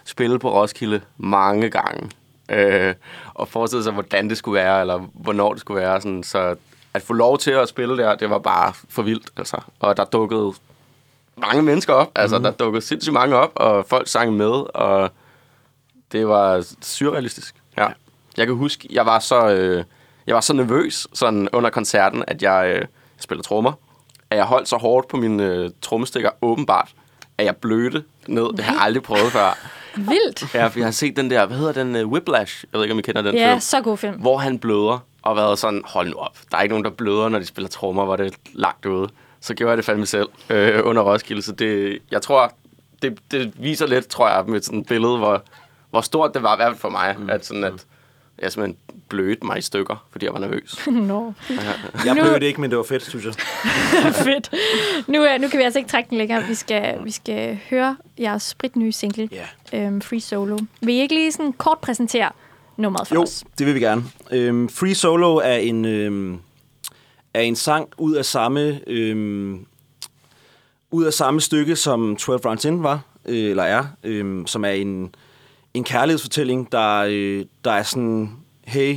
spille 0.06 0.40
på 0.40 0.54
Roskilde 0.54 1.02
mange 1.18 1.70
gange. 1.70 2.10
Øh, 2.50 2.96
og 3.34 3.48
forestillet 3.48 3.84
sig, 3.84 3.94
hvordan 3.94 4.30
det 4.30 4.38
skulle 4.38 4.56
være, 4.56 4.82
eller 4.82 4.98
hvornår 5.14 5.52
det 5.54 5.62
skulle 5.62 5.82
være. 5.82 6.02
Sådan, 6.02 6.24
så 6.24 6.56
at 6.94 7.02
få 7.02 7.14
lov 7.14 7.38
til 7.38 7.52
at 7.52 7.70
spille 7.70 7.98
der, 7.98 8.16
det 8.16 8.30
var 8.30 8.40
bare 8.40 8.74
for 8.90 9.02
vildt. 9.02 9.30
Altså. 9.38 9.62
Og 9.80 9.98
der 9.98 10.06
dukkede 10.06 10.54
mange 11.38 11.62
mennesker 11.62 11.94
op. 11.94 12.12
Altså, 12.16 12.38
mm. 12.38 12.44
der 12.44 12.52
dukkede 12.52 12.82
sindssygt 12.82 13.14
mange 13.14 13.36
op, 13.36 13.52
og 13.56 13.86
folk 13.86 14.08
sang 14.08 14.34
med, 14.34 14.76
og 14.76 15.10
det 16.12 16.28
var 16.28 16.66
surrealistisk. 16.82 17.56
Ja. 17.78 17.88
Jeg 18.38 18.48
kan 18.48 18.56
huske, 18.56 18.88
jeg 18.92 19.06
var 19.06 19.20
så, 19.20 19.50
øh, 19.50 19.84
jeg 20.30 20.36
var 20.36 20.42
så 20.42 20.54
nervøs 20.54 21.08
sådan 21.14 21.50
under 21.54 21.70
koncerten, 21.70 22.24
at 22.28 22.44
jeg, 22.44 22.66
øh, 22.68 22.76
jeg 22.76 22.88
spiller 23.20 23.44
trommer, 23.44 23.72
at 24.30 24.38
jeg 24.38 24.46
holdt 24.46 24.68
så 24.70 24.78
hårdt 24.78 25.08
på 25.08 25.18
mine 25.18 25.44
øh, 25.44 25.70
trommestikker, 25.82 26.30
åbenbart, 26.42 26.90
at 27.38 27.46
jeg 27.46 27.56
blødte 27.56 28.04
ned. 28.28 28.44
Det 28.54 28.60
har 28.60 28.74
jeg 28.74 28.82
aldrig 28.82 29.04
prøvet 29.04 29.32
før. 29.32 29.58
Vildt. 29.96 30.54
Ja, 30.54 30.68
for 30.68 30.80
jeg 30.80 30.86
har 30.86 30.92
set 30.92 31.16
den 31.16 31.30
der, 31.32 31.46
hvad 31.46 31.58
hedder 31.58 31.74
den, 31.84 31.96
uh, 32.06 32.12
Whiplash? 32.12 32.66
Jeg 32.74 32.78
ved 32.78 32.86
ikke, 32.86 32.94
om 32.94 33.00
I 33.00 33.02
kender 33.02 33.22
den 33.22 33.36
Ja, 33.36 33.52
film. 33.52 33.60
så 33.60 33.82
god 33.82 33.98
film. 33.98 34.16
Hvor 34.16 34.38
han 34.38 34.60
bløder, 34.60 35.06
og 35.22 35.36
været 35.36 35.60
sådan, 35.60 35.82
hold 35.86 36.10
nu 36.10 36.16
op. 36.16 36.38
Der 36.52 36.58
er 36.58 36.62
ikke 36.62 36.74
nogen, 36.74 36.86
der 36.86 36.92
bløder, 36.92 37.30
når 37.30 37.40
de 37.40 37.46
spiller 37.46 37.70
trommer, 37.70 38.06
hvor 38.06 38.16
det 38.16 38.26
er 38.26 38.38
lagt 38.54 38.86
ude. 38.86 39.10
Så 39.42 39.54
gjorde 39.54 39.70
jeg 39.70 39.78
det 39.78 39.86
fandme 39.86 40.06
selv 40.06 40.28
øh, 40.50 40.80
under 40.84 41.02
Roskilde. 41.02 41.42
Så 41.42 41.52
det, 41.52 42.00
jeg 42.12 42.22
tror, 42.22 42.54
det, 43.02 43.20
det 43.32 43.54
viser 43.58 43.88
lidt, 43.88 44.08
tror 44.08 44.30
jeg, 44.30 44.44
med 44.48 44.62
sådan 44.62 44.80
et 44.80 44.88
billede, 44.88 45.18
hvor, 45.18 45.44
hvor 45.90 46.02
stort 46.02 46.34
det 46.34 46.44
var 46.44 46.54
i 46.54 46.58
hvert 46.58 46.68
fald 46.72 46.80
for 46.80 46.90
mig. 46.90 47.16
Mm. 47.20 47.30
At, 47.30 47.46
sådan, 47.46 47.64
at 47.64 47.86
jeg 48.42 48.52
simpelthen 48.52 48.78
blødte 49.10 49.46
mig 49.46 49.58
i 49.58 49.62
stykker, 49.62 50.06
fordi 50.12 50.26
jeg 50.26 50.34
var 50.34 50.40
nervøs. 50.40 50.88
Nå, 50.88 51.34
Jeg 52.06 52.16
det 52.42 52.44
ikke, 52.44 52.62
men 52.62 52.70
det 52.70 52.78
var 52.78 52.84
fedt, 52.84 53.04
synes 53.10 53.26
jeg. 53.26 53.34
fedt. 54.14 54.52
Nu, 55.08 55.22
er- 55.24 55.38
nu 55.38 55.48
kan 55.48 55.60
vi 55.60 55.64
altså 55.64 55.80
ikke 55.80 55.90
trække 55.92 56.10
den 56.10 56.18
længere. 56.18 56.44
Vi 56.48 56.54
skal, 56.54 56.98
vi 57.04 57.12
skal 57.12 57.60
høre 57.70 57.98
jeres 58.20 58.44
spritnye 58.44 58.92
single, 58.92 59.30
Ja. 59.32 59.46
øhm, 59.86 60.02
Free 60.02 60.22
Solo. 60.22 60.58
Vil 60.82 60.96
I 60.96 61.00
ikke 61.00 61.16
lige 61.16 61.32
sådan 61.32 61.54
kort 61.54 61.78
præsentere 61.80 62.30
nummeret 62.78 63.08
for 63.08 63.16
Jo, 63.16 63.22
os? 63.22 63.44
det 63.58 63.66
vil 63.68 63.76
vi 63.76 63.80
gerne. 63.80 64.04
Øhm, 64.32 64.70
Free 64.70 64.96
Solo 64.96 65.36
er 65.36 65.56
en, 65.56 65.86
øhm, 65.86 66.40
er 67.34 67.42
en 67.42 67.56
sang 67.56 67.90
ud 67.98 68.14
af 68.16 68.26
samme 68.26 68.80
øhm, 68.88 69.66
ud 70.92 71.04
af 71.06 71.14
samme 71.14 71.42
stykke, 71.42 71.76
som 71.76 72.16
12 72.16 72.42
Rounds 72.46 72.66
In 72.66 72.84
var, 72.84 73.00
øh, 73.26 73.50
eller 73.50 73.64
er, 73.64 73.86
øhm, 74.04 74.48
som 74.48 74.66
er 74.66 74.70
en, 74.70 75.16
en 75.74 75.84
kærlighedsfortælling, 75.84 76.72
der, 76.72 77.06
øh, 77.10 77.46
der 77.64 77.72
er 77.72 77.84
sådan, 77.84 78.32
hey, 78.66 78.96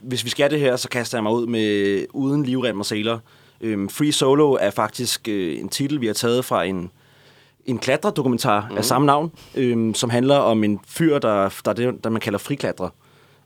hvis 0.00 0.24
vi 0.24 0.30
skal 0.30 0.50
det 0.50 0.60
her, 0.60 0.76
så 0.76 0.88
kaster 0.88 1.18
jeg 1.18 1.22
mig 1.22 1.32
ud 1.32 1.46
med 1.46 2.04
uden 2.10 2.44
livrem 2.44 2.80
og 2.80 2.86
seler. 2.86 3.18
Øhm, 3.60 3.88
Free 3.88 4.12
Solo 4.12 4.52
er 4.52 4.70
faktisk 4.70 5.28
øh, 5.28 5.58
en 5.58 5.68
titel, 5.68 6.00
vi 6.00 6.06
har 6.06 6.14
taget 6.14 6.44
fra 6.44 6.64
en, 6.64 6.90
en 7.66 7.78
klatredokumentar 7.78 8.68
mm. 8.70 8.76
af 8.76 8.84
samme 8.84 9.06
navn, 9.06 9.32
øhm, 9.54 9.94
som 9.94 10.10
handler 10.10 10.36
om 10.36 10.64
en 10.64 10.80
fyr, 10.88 11.18
der, 11.18 11.60
der 11.64 11.70
er 11.70 11.74
det, 11.74 12.04
der 12.04 12.10
man 12.10 12.20
kalder 12.20 12.38
friklatrer. 12.38 12.88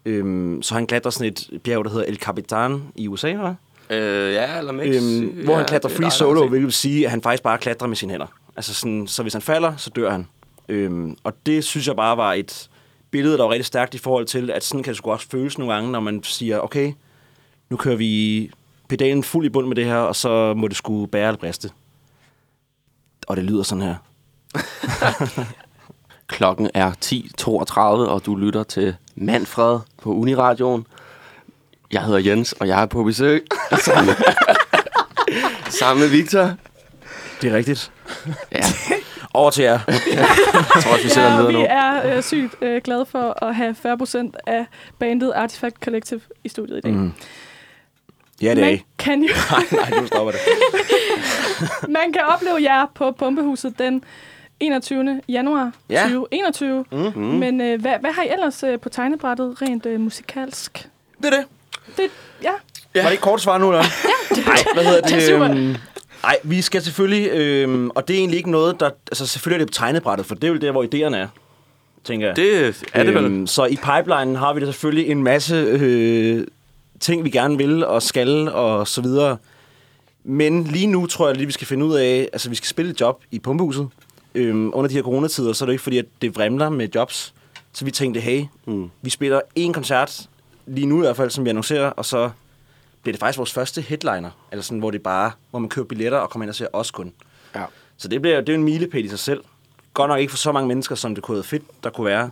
Øhm, 0.04 0.62
så 0.62 0.74
han 0.74 0.86
klatrer 0.86 1.10
sådan 1.10 1.28
et 1.28 1.60
bjerg, 1.64 1.84
der 1.84 1.90
hedder 1.90 2.04
El 2.06 2.16
Capitan 2.16 2.82
i 2.96 3.08
USA, 3.08 3.30
eller? 3.30 3.54
øh, 3.90 4.32
ja, 4.32 4.58
eller 4.58 4.72
mix. 4.72 4.96
Øhm, 4.96 5.44
hvor 5.44 5.52
ja, 5.52 5.58
han 5.58 5.66
klatrer 5.66 5.90
er 5.90 5.94
free 5.94 6.10
solo, 6.10 6.48
hvilket 6.48 6.64
vil 6.64 6.72
sige, 6.72 7.04
at 7.04 7.10
han 7.10 7.22
faktisk 7.22 7.42
bare 7.42 7.58
klatrer 7.58 7.88
med 7.88 7.96
sine 7.96 8.10
hænder. 8.10 8.26
Altså 8.56 8.74
sådan, 8.74 9.06
så 9.06 9.22
hvis 9.22 9.32
han 9.32 9.42
falder, 9.42 9.76
så 9.76 9.90
dør 9.90 10.10
han. 10.10 10.26
Øhm, 10.68 11.16
og 11.24 11.32
det 11.46 11.64
synes 11.64 11.86
jeg 11.86 11.96
bare 11.96 12.16
var 12.16 12.32
et 12.32 12.70
billede, 13.10 13.38
der 13.38 13.42
var 13.42 13.50
rigtig 13.50 13.66
stærkt 13.66 13.94
i 13.94 13.98
forhold 13.98 14.26
til, 14.26 14.50
at 14.50 14.64
sådan 14.64 14.82
kan 14.82 14.90
det 14.90 14.96
sgu 14.96 15.10
også 15.10 15.26
føles 15.30 15.58
nogle 15.58 15.74
gange, 15.74 15.92
når 15.92 16.00
man 16.00 16.22
siger, 16.22 16.60
okay, 16.60 16.92
nu 17.70 17.76
kører 17.76 17.96
vi 17.96 18.50
pedalen 18.88 19.24
fuld 19.24 19.46
i 19.46 19.48
bund 19.48 19.66
med 19.66 19.76
det 19.76 19.84
her, 19.84 19.96
og 19.96 20.16
så 20.16 20.54
må 20.54 20.68
det 20.68 20.76
skulle 20.76 21.08
bære 21.08 21.28
eller 21.28 21.38
briste. 21.38 21.70
Og 23.26 23.36
det 23.36 23.44
lyder 23.44 23.62
sådan 23.62 23.82
her. 23.82 23.96
Klokken 26.26 26.70
er 26.74 26.92
10.32, 27.04 27.80
og 27.80 28.26
du 28.26 28.36
lytter 28.36 28.62
til 28.62 28.96
Manfred 29.14 29.78
på 30.02 30.14
Uniradioen. 30.14 30.86
Jeg 31.92 32.04
hedder 32.04 32.18
Jens, 32.18 32.52
og 32.52 32.68
jeg 32.68 32.82
er 32.82 32.86
på 32.86 33.04
besøg 33.04 33.46
sammen, 33.84 34.14
sammen 35.68 36.02
med 36.02 36.10
Victor. 36.10 36.52
Det 37.42 37.52
er 37.52 37.56
rigtigt. 37.56 37.92
Ja, 38.52 38.62
Over 39.34 39.50
til 39.50 39.64
jer. 39.64 39.78
jeg 39.88 40.82
tror 40.82 40.92
også, 40.92 41.02
vi 41.02 41.08
sætter 41.08 41.34
Ja, 41.40 41.46
vi 41.46 41.52
nu. 41.52 41.66
er 41.68 42.16
øh, 42.16 42.22
sygt 42.22 42.54
øh, 42.62 42.82
glade 42.82 43.06
for 43.06 43.44
at 43.44 43.54
have 43.54 43.76
40% 43.86 44.30
af 44.46 44.66
bandet 44.98 45.32
Artifact 45.34 45.76
Collective 45.84 46.20
i 46.44 46.48
studiet 46.48 46.78
i 46.78 46.80
dag. 46.80 46.92
Mm. 46.92 47.12
Ja, 48.42 48.50
det 48.50 48.58
er 48.58 48.64
Man 48.64 48.74
I. 48.74 48.82
kan 48.98 49.22
jo 49.22 49.28
Nej, 49.72 50.00
nu 50.00 50.06
stopper 50.06 50.32
det. 50.32 50.40
Man 51.98 52.12
kan 52.12 52.22
opleve 52.22 52.62
jer 52.62 52.86
på 52.94 53.10
Pumpehuset 53.12 53.78
den 53.78 54.04
21. 54.60 55.20
januar 55.28 55.72
Ja. 55.90 56.00
2021. 56.02 56.84
Mm. 56.92 56.98
Mm. 57.14 57.22
Men 57.22 57.60
øh, 57.60 57.80
hvad, 57.80 57.94
hvad 58.00 58.12
har 58.12 58.22
I 58.22 58.28
ellers 58.32 58.62
øh, 58.62 58.80
på 58.80 58.88
tegnebrættet 58.88 59.62
rent 59.62 59.86
øh, 59.86 60.00
musikalsk? 60.00 60.88
Det 61.18 61.26
er 61.26 61.30
det. 61.30 61.44
Det, 61.96 62.04
ja, 62.42 62.50
Ja. 62.94 63.00
Var 63.00 63.08
det 63.08 63.12
ikke 63.12 63.22
kort 63.22 63.40
svar 63.40 63.58
nu, 63.58 63.70
eller? 63.70 63.84
Nej, 64.46 64.56
hvad 64.74 64.84
hedder 64.84 65.00
det? 65.08 65.10
Det 65.10 65.80
er 66.24 66.30
super. 66.30 66.38
øhm, 66.40 66.48
Ej, 66.50 66.56
vi 66.56 66.62
skal 66.62 66.82
selvfølgelig, 66.82 67.30
øhm, 67.30 67.90
og 67.90 68.08
det 68.08 68.14
er 68.14 68.18
egentlig 68.18 68.36
ikke 68.38 68.50
noget, 68.50 68.80
der... 68.80 68.90
Altså, 69.10 69.26
selvfølgelig 69.26 69.62
er 69.62 69.66
det 69.66 69.74
på 69.74 69.78
tegnebrættet, 69.78 70.26
for 70.26 70.34
det 70.34 70.44
er 70.44 70.48
jo 70.48 70.56
der, 70.56 70.70
hvor 70.72 70.84
idéerne 70.84 71.16
er, 71.16 71.28
tænker 72.04 72.26
jeg. 72.26 72.36
Det 72.36 72.84
er 72.92 73.02
det 73.02 73.14
vel. 73.14 73.24
Øhm, 73.24 73.46
så 73.46 73.64
i 73.64 73.76
pipelinen 73.76 74.36
har 74.36 74.54
vi 74.54 74.60
da 74.60 74.66
selvfølgelig 74.66 75.08
en 75.08 75.22
masse 75.22 75.54
øh, 75.56 76.46
ting, 77.00 77.24
vi 77.24 77.30
gerne 77.30 77.56
vil 77.58 77.86
og 77.86 78.02
skal 78.02 78.48
og 78.48 78.88
så 78.88 79.00
videre. 79.00 79.36
Men 80.24 80.64
lige 80.64 80.86
nu 80.86 81.06
tror 81.06 81.26
jeg 81.28 81.36
lige, 81.36 81.46
vi 81.46 81.52
skal 81.52 81.66
finde 81.66 81.84
ud 81.86 81.94
af, 81.94 82.28
altså 82.32 82.48
vi 82.48 82.54
skal 82.54 82.68
spille 82.68 82.90
et 82.90 83.00
job 83.00 83.22
i 83.30 83.38
pumpehuset. 83.38 83.88
Øhm, 84.34 84.70
under 84.74 84.88
de 84.88 84.94
her 84.94 85.02
coronatider, 85.02 85.52
så 85.52 85.64
er 85.64 85.66
det 85.66 85.72
ikke 85.72 85.82
fordi, 85.82 85.98
at 85.98 86.04
det 86.22 86.36
vrimler 86.36 86.68
med 86.68 86.88
jobs. 86.94 87.34
Så 87.72 87.84
vi 87.84 87.90
tænkte, 87.90 88.20
hey, 88.20 88.44
Mm. 88.66 88.90
vi 89.02 89.10
spiller 89.10 89.40
en 89.54 89.72
koncert 89.72 90.22
lige 90.66 90.86
nu 90.86 90.96
i 90.96 91.00
hvert 91.00 91.16
fald, 91.16 91.30
som 91.30 91.44
vi 91.44 91.50
annoncerer, 91.50 91.90
og 91.90 92.04
så 92.04 92.30
bliver 93.04 93.12
det 93.12 93.20
faktisk 93.20 93.38
vores 93.38 93.52
første 93.52 93.80
headliner, 93.80 94.30
eller 94.52 94.62
sådan, 94.62 94.78
hvor 94.78 94.90
det 94.90 95.02
bare, 95.02 95.32
hvor 95.50 95.58
man 95.58 95.68
køber 95.68 95.88
billetter 95.88 96.18
og 96.18 96.30
kommer 96.30 96.44
ind 96.44 96.50
og 96.50 96.54
ser 96.54 96.66
os 96.72 96.90
kun. 96.90 97.12
Ja. 97.54 97.64
Så 97.96 98.08
det, 98.08 98.22
bliver, 98.22 98.40
det 98.40 98.48
er 98.48 98.52
jo 98.52 98.58
en 98.58 98.64
milepæl 98.64 99.04
i 99.04 99.08
sig 99.08 99.18
selv. 99.18 99.44
Godt 99.94 100.08
nok 100.08 100.20
ikke 100.20 100.30
for 100.30 100.36
så 100.36 100.52
mange 100.52 100.68
mennesker, 100.68 100.94
som 100.94 101.14
det 101.14 101.24
kunne 101.24 101.34
være 101.34 101.44
fedt, 101.44 101.62
der 101.84 101.90
kunne 101.90 102.04
være. 102.04 102.30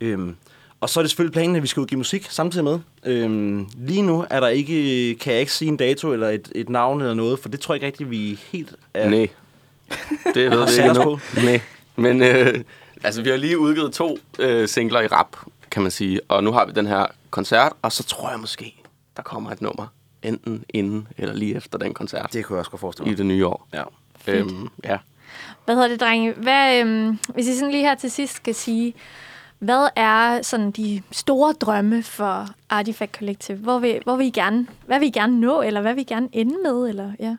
Øhm, 0.00 0.36
og 0.80 0.90
så 0.90 1.00
er 1.00 1.02
det 1.02 1.10
selvfølgelig 1.10 1.32
planen, 1.32 1.56
at 1.56 1.62
vi 1.62 1.66
skal 1.66 1.80
udgive 1.80 1.98
musik 1.98 2.26
samtidig 2.30 2.64
med. 2.64 2.78
Øhm, 3.04 3.68
lige 3.76 4.02
nu 4.02 4.26
er 4.30 4.40
der 4.40 4.48
ikke, 4.48 5.14
kan 5.14 5.32
jeg 5.32 5.40
ikke 5.40 5.52
sige 5.52 5.68
en 5.68 5.76
dato 5.76 6.12
eller 6.12 6.28
et, 6.28 6.52
et 6.54 6.68
navn 6.68 7.00
eller 7.00 7.14
noget, 7.14 7.38
for 7.38 7.48
det 7.48 7.60
tror 7.60 7.74
jeg 7.74 7.76
ikke 7.76 7.86
rigtig, 7.86 8.10
vi 8.10 8.40
helt 8.52 8.74
er... 8.94 9.08
Nej. 9.08 9.28
Det 10.34 10.50
ved 10.50 10.66
vi 10.76 10.88
ikke 10.88 11.04
nu. 11.04 11.20
Nej. 11.44 11.60
Men 11.96 12.22
øh, 12.22 12.64
altså, 13.04 13.22
vi 13.22 13.30
har 13.30 13.36
lige 13.36 13.58
udgivet 13.58 13.92
to 13.92 14.18
øh, 14.38 14.68
singler 14.68 15.00
i 15.00 15.06
rap, 15.06 15.36
kan 15.70 15.82
man 15.82 15.90
sige. 15.90 16.20
Og 16.28 16.44
nu 16.44 16.52
har 16.52 16.66
vi 16.66 16.72
den 16.72 16.86
her 16.86 17.06
koncert, 17.30 17.72
og 17.82 17.92
så 17.92 18.02
tror 18.02 18.30
jeg 18.30 18.40
måske, 18.40 18.82
der 19.16 19.22
kommer 19.22 19.50
et 19.50 19.62
nummer. 19.62 19.86
Enten 20.22 20.64
inden 20.68 21.08
eller 21.18 21.34
lige 21.34 21.56
efter 21.56 21.78
den 21.78 21.94
koncert 21.94 22.32
Det 22.32 22.44
kunne 22.44 22.54
jeg 22.56 22.58
også 22.58 22.70
godt 22.70 22.80
forestille 22.80 23.08
i 23.08 23.10
mig. 23.10 23.18
det 23.18 23.26
nye 23.26 23.46
år. 23.46 23.68
Ja. 23.74 23.82
Øhm, 24.28 24.68
ja. 24.84 24.98
Hvad 25.64 25.74
hedder 25.74 25.88
det, 25.88 26.00
drenge? 26.00 26.32
Hvad, 26.32 26.80
øhm, 26.80 27.18
hvis 27.34 27.46
I 27.48 27.54
sådan 27.58 27.70
lige 27.70 27.82
her 27.84 27.94
til 27.94 28.10
sidst 28.10 28.34
skal 28.34 28.54
sige, 28.54 28.94
hvad 29.58 29.88
er 29.96 30.42
sådan 30.42 30.70
de 30.70 31.02
store 31.12 31.52
drømme 31.52 32.02
for 32.02 32.48
Artifact 32.70 33.16
Collective? 33.16 33.58
Hvor 33.58 33.78
vil, 33.78 34.00
hvor 34.04 34.16
vil 34.16 34.26
I 34.26 34.30
gerne, 34.30 34.66
hvad 34.86 34.98
vil 34.98 35.08
I 35.08 35.10
gerne 35.10 35.40
nå, 35.40 35.62
eller 35.62 35.80
hvad 35.80 35.94
vil 35.94 36.00
I 36.00 36.04
gerne 36.04 36.28
ende 36.32 36.54
med? 36.62 36.88
Eller, 36.88 37.12
ja. 37.20 37.36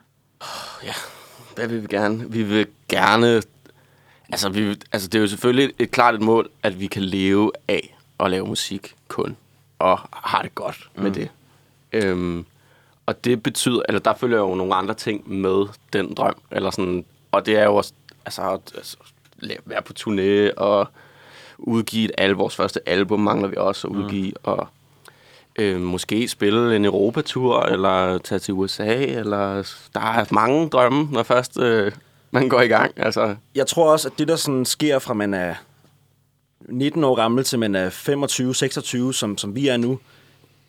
Hvad 1.54 1.66
vil 1.68 1.82
vi 1.82 1.86
gerne? 1.86 2.30
Vi 2.30 2.42
vil 2.42 2.66
gerne... 2.88 3.42
Altså, 4.28 4.48
vi, 4.48 4.62
vil- 4.62 4.82
altså, 4.92 5.08
det 5.08 5.18
er 5.18 5.22
jo 5.22 5.26
selvfølgelig 5.28 5.74
et 5.78 5.90
klart 5.90 6.14
et 6.14 6.20
mål, 6.20 6.50
at 6.62 6.80
vi 6.80 6.86
kan 6.86 7.02
leve 7.02 7.52
af 7.68 7.96
at 8.20 8.30
lave 8.30 8.46
musik 8.46 8.94
kun. 9.08 9.36
Og 9.78 10.00
har 10.12 10.42
det 10.42 10.54
godt 10.54 10.90
med 10.94 11.10
det. 11.10 11.30
Øhm, 12.04 12.44
og 13.06 13.24
det 13.24 13.42
betyder... 13.42 13.82
Eller 13.88 14.00
der 14.00 14.14
følger 14.14 14.38
jo 14.38 14.54
nogle 14.54 14.74
andre 14.74 14.94
ting 14.94 15.32
med 15.32 15.66
den 15.92 16.14
drøm. 16.14 16.34
Eller 16.50 16.70
sådan, 16.70 17.04
og 17.32 17.46
det 17.46 17.56
er 17.56 17.64
jo 17.64 17.76
også... 17.76 17.92
Altså, 18.26 18.42
altså 18.74 18.96
være 19.64 19.82
på 19.82 19.92
turné 19.98 20.54
og 20.56 20.88
udgive 21.58 22.04
et 22.04 22.10
al 22.18 22.30
vores 22.30 22.56
første 22.56 22.88
album 22.88 23.20
mangler 23.20 23.48
vi 23.48 23.56
også 23.56 23.88
at 23.88 23.92
udgive. 23.92 24.32
Og 24.42 24.68
øh, 25.58 25.80
måske 25.80 26.28
spille 26.28 26.76
en 26.76 26.84
Europatur, 26.84 27.62
eller 27.62 28.18
tage 28.18 28.38
til 28.38 28.54
USA, 28.54 29.04
eller 29.04 29.54
der 29.94 30.00
er 30.00 30.24
mange 30.30 30.68
drømme, 30.68 31.08
når 31.12 31.22
først 31.22 31.58
øh, 31.58 31.92
man 32.30 32.48
går 32.48 32.60
i 32.60 32.68
gang. 32.68 32.92
Altså, 32.96 33.36
Jeg 33.54 33.66
tror 33.66 33.92
også, 33.92 34.08
at 34.08 34.18
det, 34.18 34.28
der 34.28 34.36
sådan 34.36 34.64
sker 34.64 34.98
fra 34.98 35.14
man 35.14 35.34
er 35.34 35.54
19 36.60 37.04
år 37.04 37.14
gammel 37.14 37.44
til 37.44 37.58
man 37.58 37.74
er 37.74 37.90
25, 37.90 38.54
26, 38.54 39.14
som, 39.14 39.38
som 39.38 39.54
vi 39.54 39.68
er 39.68 39.76
nu, 39.76 39.98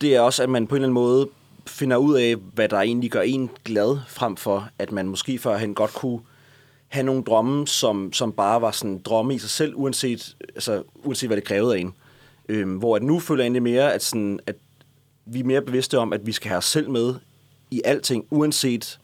det 0.01 0.15
er 0.15 0.21
også, 0.21 0.43
at 0.43 0.49
man 0.49 0.67
på 0.67 0.75
en 0.75 0.77
eller 0.77 0.87
anden 0.87 0.93
måde 0.93 1.29
finder 1.67 1.97
ud 1.97 2.15
af, 2.15 2.35
hvad 2.35 2.69
der 2.69 2.81
egentlig 2.81 3.11
gør 3.11 3.21
en 3.21 3.49
glad, 3.65 3.97
frem 4.07 4.35
for 4.35 4.69
at 4.79 4.91
man 4.91 5.07
måske 5.07 5.37
førhen 5.37 5.73
godt 5.73 5.93
kunne 5.93 6.19
have 6.87 7.03
nogle 7.03 7.23
drømme, 7.23 7.67
som, 7.67 8.13
som 8.13 8.31
bare 8.31 8.61
var 8.61 8.71
sådan 8.71 9.01
drømme 9.05 9.35
i 9.35 9.39
sig 9.39 9.49
selv, 9.49 9.73
uanset, 9.75 10.35
altså, 10.55 10.83
uanset 10.95 11.29
hvad 11.29 11.37
det 11.37 11.43
krævede 11.43 11.75
af 11.75 11.79
en. 11.79 11.93
Øhm, 12.49 12.75
hvor 12.75 12.95
at 12.95 13.03
nu 13.03 13.19
føler 13.19 13.43
jeg 13.43 13.45
egentlig 13.45 13.63
mere, 13.63 13.93
at, 13.93 14.03
sådan, 14.03 14.39
at 14.47 14.55
vi 15.25 15.39
er 15.39 15.43
mere 15.43 15.61
bevidste 15.61 15.99
om, 15.99 16.13
at 16.13 16.25
vi 16.25 16.31
skal 16.31 16.49
have 16.49 16.57
os 16.57 16.65
selv 16.65 16.89
med 16.89 17.15
i 17.71 17.81
alting, 17.85 18.25
uanset 18.29 18.99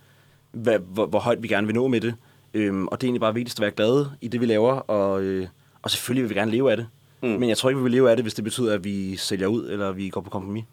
hvad, 0.51 0.79
hvor, 0.79 1.06
hvor 1.06 1.19
højt 1.19 1.43
vi 1.43 1.47
gerne 1.47 1.67
vil 1.67 1.75
nå 1.75 1.88
med 1.88 2.01
det. 2.01 2.15
Øhm, 2.53 2.88
og 2.88 3.01
det 3.01 3.06
er 3.06 3.10
egentlig 3.10 3.21
bare 3.21 3.34
vigtigst 3.34 3.60
at 3.60 3.62
være 3.62 3.71
glade 3.71 4.12
i 4.21 4.27
det, 4.27 4.41
vi 4.41 4.45
laver, 4.45 4.73
og, 4.73 5.21
øh, 5.21 5.47
og 5.82 5.91
selvfølgelig 5.91 6.23
vil 6.23 6.29
vi 6.29 6.39
gerne 6.39 6.51
leve 6.51 6.71
af 6.71 6.77
det. 6.77 6.88
Mm. 7.21 7.29
Men 7.29 7.49
jeg 7.49 7.58
tror 7.58 7.69
ikke, 7.69 7.77
vi 7.77 7.84
vil 7.84 7.91
leve 7.91 8.10
af 8.10 8.15
det, 8.15 8.23
hvis 8.23 8.34
det 8.34 8.43
betyder, 8.43 8.73
at 8.73 8.84
vi 8.84 9.15
sælger 9.15 9.47
ud, 9.47 9.69
eller 9.69 9.91
vi 9.91 10.10
går 10.10 10.21
på 10.21 10.29
kompromis. 10.29 10.63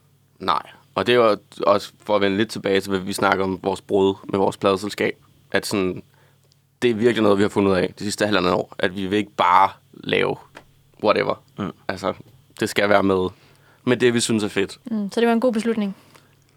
Nej. 0.40 0.62
Og 0.94 1.06
det 1.06 1.12
er 1.14 1.16
jo 1.16 1.36
også 1.66 1.92
for 2.04 2.16
at 2.16 2.20
vende 2.20 2.36
lidt 2.36 2.50
tilbage 2.50 2.80
til, 2.80 2.90
hvad 2.90 3.00
vi 3.00 3.12
snakker 3.12 3.44
om 3.44 3.58
vores 3.62 3.80
brud 3.80 4.14
med 4.24 4.38
vores 4.38 4.56
pladeselskab. 4.56 5.16
At 5.52 5.66
sådan, 5.66 6.02
det 6.82 6.90
er 6.90 6.94
virkelig 6.94 7.22
noget, 7.22 7.38
vi 7.38 7.42
har 7.42 7.48
fundet 7.48 7.70
ud 7.70 7.76
af 7.76 7.94
de 7.98 8.04
sidste 8.04 8.26
halvandet 8.26 8.52
år. 8.52 8.74
At 8.78 8.96
vi 8.96 9.06
vil 9.06 9.18
ikke 9.18 9.30
bare 9.36 9.68
lave 9.94 10.36
whatever. 11.04 11.34
Mm. 11.58 11.70
Altså, 11.88 12.12
det 12.60 12.68
skal 12.68 12.88
være 12.88 13.02
med, 13.02 13.28
med 13.84 13.96
det, 13.96 14.14
vi 14.14 14.20
synes 14.20 14.44
er 14.44 14.48
fedt. 14.48 14.78
Mm, 14.84 15.12
så 15.12 15.20
det 15.20 15.26
var 15.28 15.32
en 15.34 15.40
god 15.40 15.52
beslutning. 15.52 15.96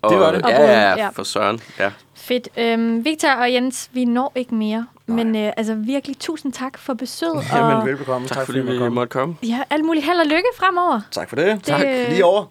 Og, 0.01 0.11
Det 0.11 0.19
var 0.19 0.31
det. 0.31 0.41
Og 0.41 0.49
Ja, 0.51 0.61
ja, 0.71 0.95
ja. 0.97 1.09
for 1.09 1.23
søren. 1.23 1.59
Ja. 1.79 1.91
Fedt. 2.13 2.49
Øhm, 2.57 3.05
Victor 3.05 3.29
og 3.29 3.53
Jens, 3.53 3.89
vi 3.93 4.05
når 4.05 4.31
ikke 4.35 4.55
mere. 4.55 4.87
Men 5.05 5.35
øh, 5.35 5.51
altså 5.57 5.75
virkelig 5.75 6.19
tusind 6.19 6.53
tak 6.53 6.77
for 6.77 6.93
besøget. 6.93 7.43
Jamen, 7.53 7.77
og 7.77 7.85
velbekomme. 7.85 8.27
Tak, 8.27 8.37
tak 8.37 8.45
fordi 8.45 8.59
vi 8.59 8.89
måtte 8.89 9.11
komme. 9.11 9.35
ja, 9.43 9.63
alt 9.69 9.85
muligt 9.85 10.05
held 10.05 10.19
og 10.19 10.25
lykke 10.25 10.47
fremover. 10.57 11.01
Tak 11.11 11.29
for 11.29 11.35
det. 11.35 11.63
Tak. 11.63 11.81
Lige 12.09 12.25
over. 12.25 12.45